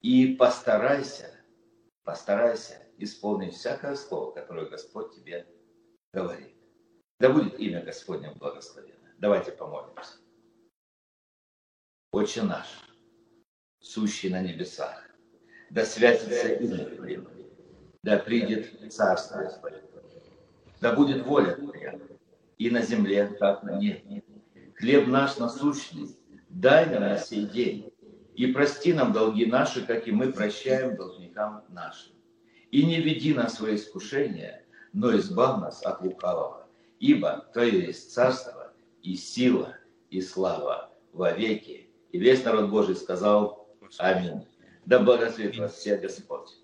и 0.02 0.34
постарайся, 0.34 1.30
постарайся 2.02 2.82
исполнить 2.98 3.54
всякое 3.54 3.94
слово, 3.94 4.32
которое 4.32 4.66
Господь 4.66 5.14
тебе 5.14 5.46
говорит. 6.12 6.54
Да 7.20 7.30
будет 7.30 7.58
имя 7.58 7.82
Господне 7.82 8.32
благословено. 8.34 8.91
Давайте 9.22 9.52
помолимся. 9.52 10.16
Отче 12.10 12.42
наш, 12.42 12.66
сущий 13.78 14.28
на 14.28 14.42
небесах, 14.42 15.08
да 15.70 15.84
святится 15.84 16.54
имя 16.54 16.86
Твое, 16.86 17.24
да 18.02 18.18
придет 18.18 18.92
Царство 18.92 19.44
Твое, 19.60 19.80
да 20.80 20.92
будет 20.92 21.24
воля 21.24 21.54
Твоя 21.54 22.00
и 22.58 22.68
на 22.68 22.82
земле, 22.82 23.28
как 23.38 23.62
на 23.62 23.78
небе. 23.78 24.24
Хлеб 24.74 25.06
наш 25.06 25.38
насущный, 25.38 26.18
дай 26.48 26.86
нам 26.86 27.02
на 27.02 27.16
сей 27.16 27.46
день, 27.46 27.94
и 28.34 28.48
прости 28.48 28.92
нам 28.92 29.12
долги 29.12 29.46
наши, 29.46 29.86
как 29.86 30.08
и 30.08 30.10
мы 30.10 30.32
прощаем 30.32 30.96
должникам 30.96 31.64
нашим. 31.68 32.12
И 32.72 32.84
не 32.84 33.00
веди 33.00 33.34
нас 33.34 33.52
в 33.52 33.56
свое 33.58 33.76
искушение, 33.76 34.64
но 34.92 35.16
избавь 35.16 35.60
нас 35.60 35.80
от 35.84 36.00
лукавого. 36.02 36.66
Ибо 36.98 37.46
Твое 37.52 37.86
есть 37.86 38.12
царство 38.12 38.61
и 39.02 39.16
сила 39.16 39.76
и 40.10 40.20
слава 40.20 40.92
во 41.12 41.32
веки. 41.32 41.90
И 42.12 42.18
весь 42.18 42.44
народ 42.44 42.70
Божий 42.70 42.96
сказал 42.96 43.68
Аминь. 43.98 44.46
Да 44.86 44.98
благословит 44.98 45.56
вас 45.58 45.74
всех 45.74 46.00
Господь. 46.00 46.61